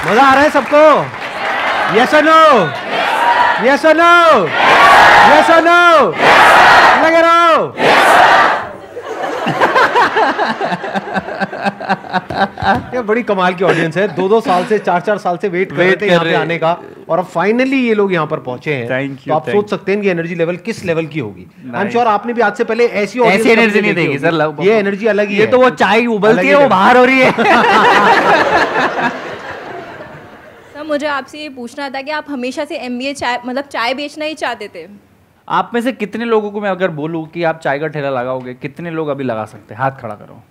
मज़ा 0.07 0.23
आ 0.23 0.33
रहा 0.33 0.43
है 0.43 0.49
सबको? 0.49 0.83
यस 1.99 2.13
नो 3.61 3.67
यस 3.67 3.85
और 3.85 3.95
नो 3.97 4.45
यस 5.35 5.49
और 5.49 5.61
नो 5.63 6.11
लगे 7.05 7.21
रहो 7.21 7.73
ये 12.93 13.01
बड़ी 13.01 13.21
कमाल 13.23 13.53
की 13.53 13.63
ऑडियंस 13.63 13.97
है। 13.97 14.07
दो 14.15 14.27
दो 14.29 14.39
साल 14.41 14.65
से 14.65 14.77
चार 14.79 15.01
चार 15.01 15.17
साल 15.17 15.37
से 15.41 15.47
वेट 15.49 15.69
कर 15.71 15.77
रहे 15.77 15.95
थे 16.01 16.07
यहाँ 16.07 16.23
पे 16.23 16.33
आने 16.35 16.57
का 16.57 16.71
और 17.09 17.19
अब 17.19 17.25
फाइनली 17.25 17.77
ये 17.87 17.93
लोग 17.93 18.13
यहाँ 18.13 18.27
पर 18.27 18.37
पहुँचे 18.39 18.73
हैं। 18.73 18.87
Thank 18.89 19.17
you, 19.19 19.27
तो 19.27 19.33
आप 19.35 19.49
सोच 19.49 19.69
सकते 19.69 19.91
हैं 19.91 20.01
कि 20.01 20.09
एनर्जी 20.09 20.35
लेवल 20.35 20.55
किस 20.65 20.83
लेवल 20.85 21.05
की 21.05 21.19
होगी। 21.19 21.45
आई 21.75 21.81
एम 21.81 21.89
श्योर 21.89 22.07
आपने 22.07 22.33
भी 22.33 22.41
आज 22.41 22.55
से 22.55 22.63
पहले 22.63 22.85
ऐसी 23.03 23.19
ऐसी 23.21 23.49
एनर्जी 23.51 23.81
नहीं 23.81 23.93
देगी 23.95 24.17
सर 24.19 24.31
लव- 24.33 24.63
ये 24.65 24.73
एनर्जी 24.79 25.07
अलग 25.07 25.29
ही 25.29 25.37
ये 25.39 25.45
तो 25.47 25.57
वो 25.61 25.69
चाय 25.83 26.05
उबलती 26.17 26.47
है 26.47 26.55
वो 26.55 26.67
बाहर 26.67 26.97
हो 26.97 27.05
रही 27.05 27.19
है। 27.19 27.31
सर 30.81 30.87
मुझे 30.87 31.07
आपसे 31.07 31.41
ये 31.41 31.49
पूछना 31.49 31.89
था 31.89 32.01
कि 32.01 32.11
आप 32.11 32.25
हमेशा 32.29 32.65
से 32.65 32.77
एम 32.77 32.99
चाय 33.13 33.39
मतलब 33.45 33.65
चाय 33.65 33.93
बेचना 33.93 34.25
ही 34.25 34.33
चाहते 34.33 34.67
थे। 34.67 34.87
आप 35.47 35.71
में 35.73 35.81
से 35.81 35.91
कितने 35.91 36.25
लोगों 36.25 36.51
को 36.51 36.61
मैं 36.61 36.69
अगर 36.69 36.91
बोलूँ 36.91 37.25
कि 37.27 37.43
आप 37.43 37.59
चाय 37.59 37.79
का 37.79 37.87
ठेला 37.87 38.09
लगाओगे 38.09 38.53
कितने 38.53 38.91
लोग 38.91 39.07
अभी 39.07 39.23
लगा 39.23 39.45
सकते 39.45 39.73
हैं? 39.73 39.81
हाथ 39.81 39.91
खड़ा 39.91 40.15
करो। 40.15 40.41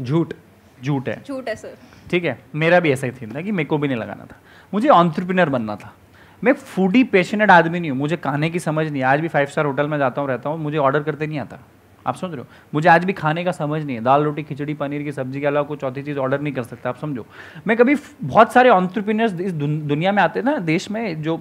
झूठ। 0.00 0.34
झूठ 0.82 1.08
है। 1.08 1.22
झूठ 1.28 1.48
है 1.48 1.54
सर। 1.56 1.76
ठीक 2.10 2.24
है? 2.24 2.38
मेरा 2.54 2.80
भी 2.80 2.92
ऐसा 2.92 3.06
ही 3.06 3.12
थी 3.12 3.26
ना 3.26 3.40
कि 3.40 3.52
मेरे 3.52 3.68
को 3.68 3.78
भी 3.78 3.88
नहीं 3.88 3.98
लगाना 3.98 4.24
था। 4.24 4.36
मुझे 4.74 4.88
ऑन्टरप्रिनर 4.88 5.48
बनना 5.48 5.76
था। 5.76 5.94
मैं 6.42 6.52
फूडी 6.52 7.04
पेशनेट 7.04 7.50
आदमी 7.50 7.80
नहीं 7.80 7.90
हूँ। 7.90 7.98
मुझे 7.98 8.16
खाने 8.16 8.50
की 8.50 8.58
समझ 8.58 8.86
नहीं 8.86 9.02
आज 9.02 9.20
भी 9.20 9.28
फाइव 9.28 9.46
स्टार 9.46 9.66
होटल 9.66 9.88
में 9.88 9.98
जाता 9.98 10.20
हूँ 10.20 10.28
रहता 10.28 10.48
हूँ 10.48 10.58
मुझे 10.58 10.78
ऑर्डर 10.78 11.02
करते 11.02 11.26
नहीं 11.26 11.38
आता। 11.38 11.58
आप 12.06 12.16
समझ 12.16 12.30
रहे 12.30 12.40
हो? 12.40 12.46
मुझे 12.74 12.88
आज 12.88 13.04
भी 13.04 13.12
खाने 13.12 13.44
का 13.44 13.52
समझ 13.52 13.82
नहीं 13.82 13.96
है। 13.96 14.02
दाल 14.02 14.24
रोटी 14.24 14.42
खिचड़ी 14.42 14.74
पनीर 14.74 15.02
की 15.02 15.12
सब्ज़ी 15.12 15.40
के 15.40 15.46
अलावा 15.46 15.66
कोई 15.66 15.76
चौथी 15.76 16.02
चीज़ 16.02 16.18
ऑर्डर 16.18 16.40
नहीं 16.40 16.52
कर 16.54 16.62
सकता 16.62 16.88
आप 16.88 16.98
समझो। 16.98 17.26
मैं 17.66 17.76
कभी 17.76 17.96
बहुत 18.22 18.52
सारे 18.52 18.70
ऑन्टरप्रिनर्स 18.70 19.40
इस 19.40 19.52
दुन, 19.52 19.86
दुनिया 19.86 20.12
में 20.12 20.22
आते 20.22 20.40
हैं 20.40 20.46
ना 20.46 20.56
देश 20.58 20.90
में 20.90 21.22
जो 21.22 21.40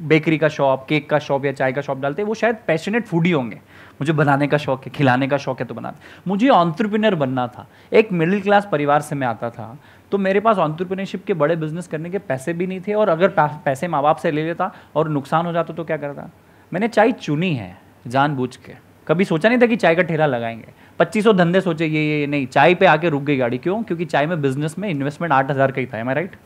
बेकरी 0.00 0.36
का 0.38 0.48
शॉप 0.48 0.86
केक 0.88 1.08
का 1.10 1.18
शॉप 1.18 1.44
या 1.44 1.52
चाय 1.52 1.72
का 1.72 1.80
शॉप 1.80 2.00
डालते 2.00 2.22
हैं 2.22 2.26
वो 2.28 2.34
शायद 2.34 2.56
पैशनेट 2.66 3.04
फूडी 3.06 3.30
होंगे। 3.30 3.56
मुझे 4.00 4.12
बनाने 4.12 4.46
का 4.46 4.56
शौक 4.58 4.84
है 4.84 4.90
खिलाने 4.92 5.26
का 5.28 5.36
शौक 5.36 5.60
है 5.60 5.66
तो 5.66 5.74
बनाते 5.74 6.00
मुझे 6.26 6.48
ऑन्टरप्रिनर 6.48 7.14
बनना 7.14 7.46
था। 7.48 7.66
एक 7.92 8.12
मिडिल 8.12 8.40
क्लास 8.40 8.68
परिवार 8.72 9.00
से 9.00 9.14
मैं 9.14 9.26
आता 9.26 9.50
था 9.50 9.76
तो 10.12 10.18
मेरे 10.18 10.40
पास 10.40 10.58
ऑन्टरप्रिनरशिप 10.58 11.24
के 11.24 11.34
बड़े 11.34 11.56
बिज़नेस 11.56 11.86
करने 11.86 12.10
के 12.10 12.18
पैसे 12.20 12.52
भी 12.52 12.66
नहीं 12.66 12.80
थे 12.80 12.94
और 12.94 13.08
अगर 13.08 13.34
पैसे 13.38 13.88
माँ 13.88 14.02
बाप 14.02 14.16
से 14.16 14.30
ले 14.30 14.44
लेता 14.44 14.72
और 14.96 15.08
नुकसान 15.08 15.46
हो 15.46 15.52
जाता 15.52 15.74
तो 15.74 15.84
क्या 15.84 15.96
करता? 15.96 16.30
मैंने 16.72 16.88
चाय 16.88 17.12
चुनी 17.12 17.54
है 17.54 17.76
जानबूझ 18.06 18.56
के। 18.56 18.83
कभी 19.06 19.24
सोचा 19.24 19.48
नहीं 19.48 19.58
था 19.58 19.66
कि 19.66 19.76
चाय 19.76 19.94
का 19.94 20.02
ठेला 20.02 20.26
लगाएँगे। 20.26 20.72
पच्चीसों 20.98 21.36
धंधे 21.36 21.60
सोचे 21.60 21.86
ये 21.86 22.02
ये 22.10 22.26
नहीं 22.26 22.46
चाय 22.46 22.74
पे 22.74 22.86
आके 22.86 23.08
रुक 23.08 23.22
गई 23.22 23.36
गाड़ी 23.36 23.58
क्यों? 23.58 23.82
क्योंकि 23.82 24.04
चाय 24.04 24.26
में 24.26 24.40
बिज़नेस 24.42 24.78
में 24.78 24.88
इन्वेस्टमेंट 24.90 25.32
आठ 25.32 25.50
हज़ार 25.50 25.72
का 25.72 25.80
ही 25.80 25.86
था 25.86 25.98
एम 25.98 26.10
राइट 26.10 26.36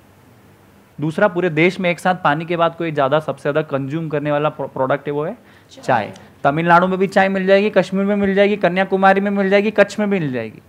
दूसरा 0.98 1.26
पूरे 1.28 1.50
देश 1.50 1.78
में 1.80 1.90
एक 1.90 2.00
साथ 2.00 2.14
पानी 2.14 2.44
के 2.44 2.56
बाद 2.56 2.74
कोई 2.76 2.92
ज़्यादा 2.92 3.18
सबसे 3.20 3.42
ज़्यादा 3.42 3.62
कंज्यूम 3.68 4.08
करने 4.08 4.32
वाला 4.32 4.48
प्रोडक्ट 4.48 5.06
है 5.06 5.12
वो 5.12 5.24
है 5.24 5.36
चाय। 5.72 6.12
तमिलनाडु 6.44 6.86
में 6.86 6.98
भी 6.98 7.06
चाय 7.06 7.28
मिल 7.28 7.46
जाएगी 7.46 7.70
कश्मीर 7.70 8.04
में 8.04 8.14
मिल 8.16 8.34
जाएगी 8.34 8.56
कन्याकुमारी 8.56 9.20
में 9.20 9.30
मिल 9.30 9.50
जाएगी 9.50 9.70
कच्छ 9.70 9.98
में 9.98 10.08
भी 10.10 10.18
मिल 10.18 10.32
जाएगी। 10.32 10.62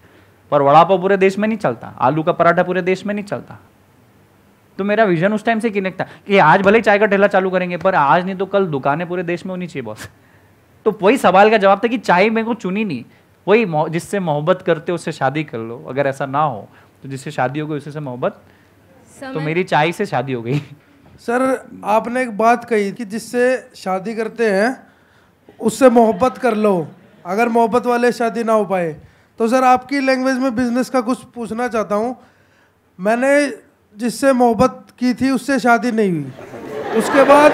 पर 0.52 0.62
वड़ा 0.62 0.84
पाव 0.84 1.02
पूरे 1.02 1.18
देश 1.18 1.38
में 1.38 1.48
नहीं 1.48 1.58
चलता 1.58 1.88
आलू 2.00 2.24
का 2.24 2.32
पराठा 2.32 2.64
पूरे 2.64 2.82
देश 2.82 3.06
में 3.06 3.14
नहीं 3.14 3.26
चलता। 3.26 3.60
तो 4.78 4.84
मेरा 4.84 5.04
विजन 5.04 5.34
उस 5.34 5.46
टाइम 5.46 5.60
से 5.60 5.70
कनेक्ट 5.70 6.00
था 6.02 6.08
कि 6.28 6.38
आज 6.40 6.62
भले 6.62 6.82
चाय 6.82 7.00
का 7.00 7.06
ठेला 7.06 7.28
चालू 7.28 7.50
करेंगे 7.50 7.78
पर 7.78 7.96
आज 7.96 8.26
नहीं 8.26 8.36
तो 8.36 8.46
कल 8.46 8.66
दुकानें 8.68 9.08
पूरे 9.08 9.24
देश 9.24 9.46
में 9.46 9.52
होनी 9.52 9.68
चाहिए 9.68 9.86
बॉस 9.86 10.10
तो 10.86 10.98
वही 11.02 11.18
सवाल 11.18 11.50
का 11.50 11.58
जवाब 11.58 11.82
था 11.84 11.88
कि 11.88 11.98
चाय 12.00 12.30
मेरे 12.30 12.46
को 12.46 12.54
चुनी 12.56 12.84
नहीं 12.86 13.04
वही 13.48 13.90
जिससे 13.92 14.20
मोहब्बत 14.22 14.62
करते 14.62 14.92
उससे 14.92 15.12
शादी 15.12 15.44
कर 15.44 15.58
लो 15.60 15.84
अगर 15.90 16.08
ऐसा 16.08 16.26
ना 16.28 16.44
हो 16.44 16.68
तो 17.04 17.10
जिससे 17.10 17.32
शादी 17.32 17.60
हो 17.60 17.68
गई 17.68 17.78
उससे 17.78 18.00
मोहब्बत 18.00 18.42
तो 19.24 19.40
मेरी 19.40 19.64
चाय 19.64 19.92
से 19.92 20.06
शादी 20.06 20.34
हो 20.34 20.42
गई। 20.42 20.60
सर 21.20 21.42
आपने 21.86 22.22
एक 22.22 22.38
बात 22.38 22.66
कही 22.66 22.92
कि 22.92 23.06
जिससे 23.06 23.46
शादी 23.76 24.14
करते 24.16 24.50
हैं 24.52 24.70
उससे 25.60 25.90
मोहब्बत 25.90 26.38
कर 26.38 26.56
लो 26.58 26.88
अगर 27.26 27.50
मोहब्बत 27.50 27.86
वाले 27.86 28.12
शादी 28.12 28.44
ना 28.44 28.54
हो 28.54 28.66
पाए। 28.66 28.92
तो 29.40 29.48
सर 29.48 29.64
आपकी 29.64 30.00
लैंग्वेज 30.02 30.38
में 30.38 30.56
बिज़नेस 30.56 30.90
का 30.90 31.02
कुछ 31.02 31.24
पूछना 31.36 31.68
चाहता 31.68 31.96
हूँ। 31.96 32.16
मैंने 33.00 33.34
जिससे 33.96 34.34
मोहब्बत 34.34 34.86
की 35.00 35.14
थी 35.14 35.32
उससे 35.32 35.60
शादी 35.60 35.92
नहीं 35.92 36.12
हुई। 36.12 36.98
उसके 37.00 37.24
बाद 37.26 37.52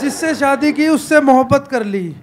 जिससे 0.00 0.34
शादी 0.34 0.72
की 0.72 0.88
उससे 0.88 1.20
मोहब्बत 1.22 1.68
कर 1.70 1.84
ली। 1.86 2.14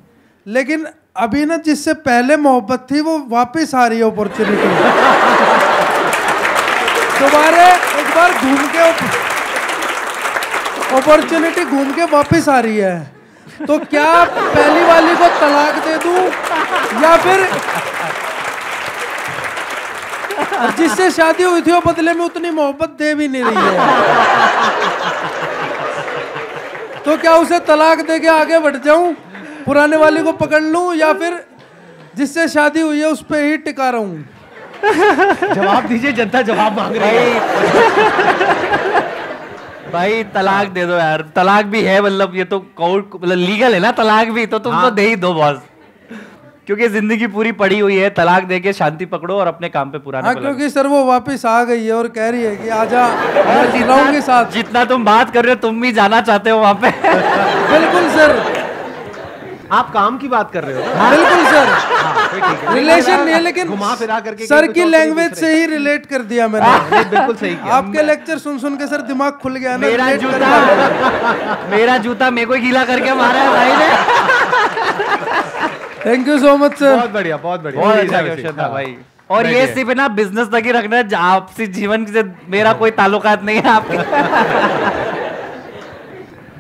लेकिन 0.46 0.88
अभी 1.18 1.46
ना 1.46 1.58
जिससे 1.60 1.94
पहले 2.02 2.36
मोहब्बत 2.38 2.88
थी, 2.92 3.00
वो 3.02 3.18
वापस 3.30 3.74
आ 3.76 3.86
रही 3.88 4.00
है 4.00 4.06
अपॉर्चुनिटी 4.06 4.68
दोबारा 7.20 7.66
एक 8.00 8.08
बार 8.16 8.32
घूम 8.34 8.68
के 8.68 8.80
अपॉर्चुनिटी 10.98 11.64
घूम 11.66 11.92
के 11.94 12.04
वापस 12.14 12.50
आ 12.50 12.60
रही 12.60 12.78
है। 12.78 12.98
तो 13.68 13.78
क्या 13.86 14.24
पहली 14.26 14.84
वाली 14.86 15.16
को 15.16 15.28
तलाक 15.40 15.76
दे 15.86 15.98
दूँ, 16.04 16.20
या 17.04 17.16
फिर 17.18 17.48
जिससे 20.78 21.10
शादी 21.12 21.44
हुई 21.44 21.62
थी, 21.62 21.72
वो 21.72 21.82
बदले 21.82 22.14
में 22.14 22.26
उतनी 22.26 22.50
मोहब्बत 22.52 22.90
दे 23.00 23.14
भी 23.16 23.28
नहीं 23.28 23.44
रही 23.44 23.56
है। 23.58 23.72
तो 27.06 27.18
क्या 27.18 27.36
उसे 27.38 27.60
तलाक 27.68 28.00
दे 28.08 28.20
के 28.20 28.28
आगे 28.30 28.60
बढ़ 28.60 28.76
जाऊँ? 28.86 29.16
पुराने 29.70 29.98
वाली 29.98 30.22
को 30.24 30.32
पकड़ 30.34 30.62
लूँ 30.64 30.96
या 30.96 31.12
फिर 31.14 31.34
जिससे 32.18 32.48
शादी 32.50 32.82
हुई 32.82 33.00
है 33.00 33.08
उस 33.08 33.22
पर 33.24 33.44
ही 33.44 33.58
टिका 33.66 33.90
रहूँ? 33.90 34.26
जवाब 35.54 35.88
दीजिए 35.88 36.12
जनता 36.14 36.42
जवाब 36.42 36.78
मांग 36.78 36.96
रही 36.96 37.18
है। 37.18 37.40
भाई 39.94 40.24
तलाक 40.34 40.68
दे 40.70 40.86
दो 40.86 40.94
यार। 40.94 41.22
तलाक 41.36 41.66
भी 41.66 41.82
है 41.84 42.02
मतलब 42.02 42.36
ये 42.36 42.44
तो 42.46 42.60
कोर्ट 42.78 43.16
मतलब 43.16 43.38
लीगल 43.38 43.74
है 43.74 43.80
ना 43.80 43.92
तलाक 43.94 44.28
भी 44.38 44.46
तो 44.46 44.60
तुम 44.60 44.74
तो 44.74 44.80
हाँ। 44.80 44.94
दे 44.96 45.08
ही 45.08 45.16
दो 45.18 45.34
बॉस 45.34 45.58
क्योंकि 46.68 46.88
ज़िंदगी 46.90 47.28
पूरी 47.28 47.52
पड़ी 47.60 47.80
हुई 47.80 47.98
है 47.98 48.10
तलाक 48.18 48.44
दे 48.46 48.60
के 48.60 48.74
शांति 48.74 49.06
पकड़ो 49.14 49.36
और 49.36 49.48
अपने 49.48 49.70
काम 49.70 49.92
पे 49.92 50.00
पुराने 50.00 50.28
हाँ 50.28 50.36
क्योंकि 50.36 50.70
सर 50.70 50.88
वो 50.88 51.04
वापस 51.06 51.46
आ 51.46 51.64
गई 51.64 51.86
है 51.86 51.94
और 51.94 52.08
कह 52.18 52.30
रही 52.30 52.44
है 52.44 52.56
कि 52.58 52.70
आजा 52.78 53.08
मैं 53.36 53.72
जी 53.72 53.84
रहूँगी 53.84 54.22
साथ। 54.22 54.52
जितना 54.54 54.84
तुम 54.86 55.06
बात 55.06 55.34
कर 55.34 55.46
रहे 55.46 55.54
हो 55.54 55.60
तुम 55.62 55.82
भी 55.82 55.92
जाना 55.94 56.22
चाहते 56.22 56.50
हो 56.50 56.60
वहाँ 56.60 56.74
पे। 56.82 56.92
बिल्कुल 57.72 58.10
सर। 58.18 58.58
आप 59.72 59.92
काम 59.94 60.18
की 60.18 60.28
बात 60.28 60.52
कर 60.54 60.64
रहे 60.64 60.76
हो 60.76 60.82
बिल्कुल 61.10 61.46
सर। 61.46 61.68
हाँ, 61.68 62.28
ठीक 62.30 62.44
है 62.44 62.74
रिलेशन 62.76 63.20
नहीं 63.20 63.34
है। 63.34 63.40
लेकिन 63.42 63.68
घुमा 63.68 63.94
फिरा 63.96 64.20
करके 64.20 64.46
सर 64.46 64.68
की 64.72 64.84
लैंग्वेज 64.86 65.34
से 65.34 65.54
ही 65.54 65.66
रिलेट 65.66 66.06
कर 66.06 66.22
दिया 66.32 66.48
मैंने। 66.48 67.00
बिल्कुल 67.10 67.36
सही 67.36 67.54
किया। 67.56 67.74
आपके 67.74 68.04
लेक्चर 68.04 68.38
सुन 68.38 68.58
सुन 68.60 68.78
के 68.78 68.88
सर 68.88 69.02
दिमाग 69.08 69.34
खुल 69.42 69.56
गया 69.56 69.72
ना 69.72 69.88
मेरा 69.88 70.12
जूता। 70.16 71.68
मेरा 71.72 71.98
जूता 71.98 72.30
मेरे 72.30 72.46
को 72.46 72.54
ही 72.54 72.62
गीला 72.62 72.84
करके 72.86 73.14
मारा 73.14 73.40
है 73.40 73.50
भाई 73.50 73.72
ने। 73.78 73.90
Thank 76.06 76.28
you 76.28 76.38
so 76.40 76.56
much 76.58 76.78
sir 76.80 76.96
बहुत 76.96 77.12
बढ़िया 77.12 77.38
बहुत 77.38 77.62
बढ़िया। 77.62 77.82
बहुत 77.82 77.98
अच्छा 77.98 78.22
क्वेश्चन 78.22 78.52
था 78.52 78.62
हाँ। 78.62 78.72
भाई। 78.72 78.96
और 79.30 79.48
ये 79.48 79.66
सिर्फ़ 79.68 79.90
है 79.90 79.96
ना 79.96 80.08
बिज़नेस 80.18 80.48
तक 80.48 80.64
ही 80.66 80.72
रखना 80.72 80.98
है 80.98 81.16
आपसी 81.16 81.66
जीवन 81.74 82.06
से 82.06 82.24
मेरा 82.50 82.72
कोई 82.74 82.92
ताल्लुकात 82.94 83.44
नहीं 83.44 83.58
है 83.58 83.70
आपके। 83.70 83.98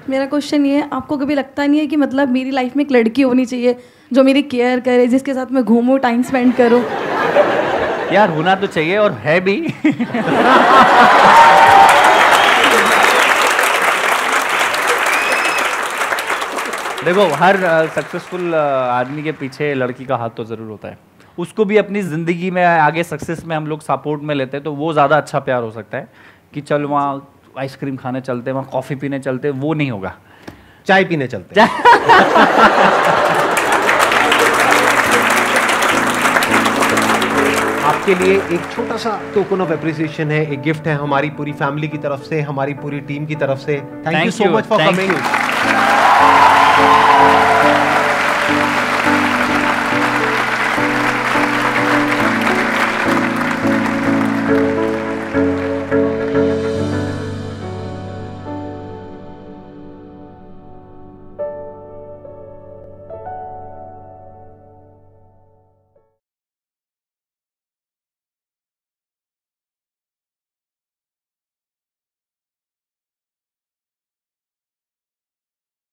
मेरा 0.09 0.25
क्वेश्चन 0.25 0.65
ये 0.65 0.75
है, 0.75 0.89
आपको 0.93 1.17
कभी 1.17 1.35
लगता 1.35 1.65
नहीं 1.65 1.79
है 1.79 1.87
कि 1.87 1.95
मतलब 1.97 2.29
मेरी 2.31 2.51
लाइफ 2.51 2.75
में 2.75 2.83
एक 2.83 2.91
लड़की 2.91 3.21
होनी 3.21 3.45
चाहिए 3.45 3.75
जो 4.11 4.23
मेरी 4.23 4.41
केयर 4.43 4.79
करे, 4.79 5.07
जिसके 5.07 5.33
साथ 5.33 5.51
मैं 5.51 5.63
घूमूं 5.63 5.97
टाइम 5.99 6.23
स्पेंड 6.23 6.53
करूँ? 6.55 6.81
यार, 8.13 8.29
होना 8.29 8.55
तो 8.55 8.67
चाहिए 8.67 8.97
और 8.97 9.11
है 9.23 9.39
भी। 9.41 9.55
देखो, 17.05 17.25
हर 17.35 17.57
सक्सेसफुल 17.95 18.55
आदमी 18.55 19.23
के 19.23 19.31
पीछे 19.33 19.73
लड़की 19.73 20.05
का 20.05 20.15
हाथ 20.17 20.29
तो 20.37 20.45
ज़रूर 20.45 20.69
होता 20.69 20.87
है। 20.87 20.97
उसको 21.37 21.65
भी 21.65 21.77
अपनी 21.77 22.01
ज़िंदगी 22.03 22.49
में, 22.51 22.63
आगे 22.65 23.03
सक्सेस 23.03 23.43
में 23.45 23.55
हम 23.55 23.67
लोग 23.67 23.81
सपोर्ट 23.81 24.21
में 24.21 24.35
लेते 24.35 24.57
हैं 24.57 24.63
तो 24.63 24.71
वो 24.73 24.91
ज़्यादा 24.93 25.17
अच्छा 25.17 25.39
प्यार 25.41 25.63
हो 25.63 25.71
सकता 25.71 25.97
है 25.97 26.07
कि 26.53 26.61
चल 26.61 26.83
वहाँ 26.83 27.35
आइसक्रीम 27.57 27.95
खाने 27.97 28.21
चलते 28.21 28.51
वहाँ 28.51 28.69
कॉफ़ी 28.71 28.95
पीने 28.95 29.19
चलते 29.19 29.49
वो 29.63 29.73
नहीं 29.73 29.91
होगा 29.91 30.13
चाय 30.87 31.03
पीने 31.05 31.27
चलते 31.27 31.61
हैं। 31.61 31.69
आपके 37.89 38.15
लिए 38.15 38.35
एक 38.55 38.69
छोटा 38.75 38.97
सा 39.03 39.11
टोकन 39.35 39.61
ऑफ़ 39.61 39.71
एप्रिसिएशन 39.73 40.31
है 40.31 40.41
एक 40.53 40.61
गिफ्ट 40.61 40.87
है 40.87 40.95
हमारी 40.95 41.29
पूरी 41.37 41.51
फैमिली 41.61 41.87
की 41.87 41.97
तरफ़ 42.05 42.23
से 42.29 42.41
हमारी 42.49 42.73
पूरी 42.83 42.99
टीम 43.11 43.25
की 43.25 43.35
तरफ़ 43.43 43.59
से 43.59 43.79
thank 44.07 44.25
you 44.25 44.31
so 44.31 44.49
much 44.57 44.65
for 44.65 44.85
coming. 44.85 45.13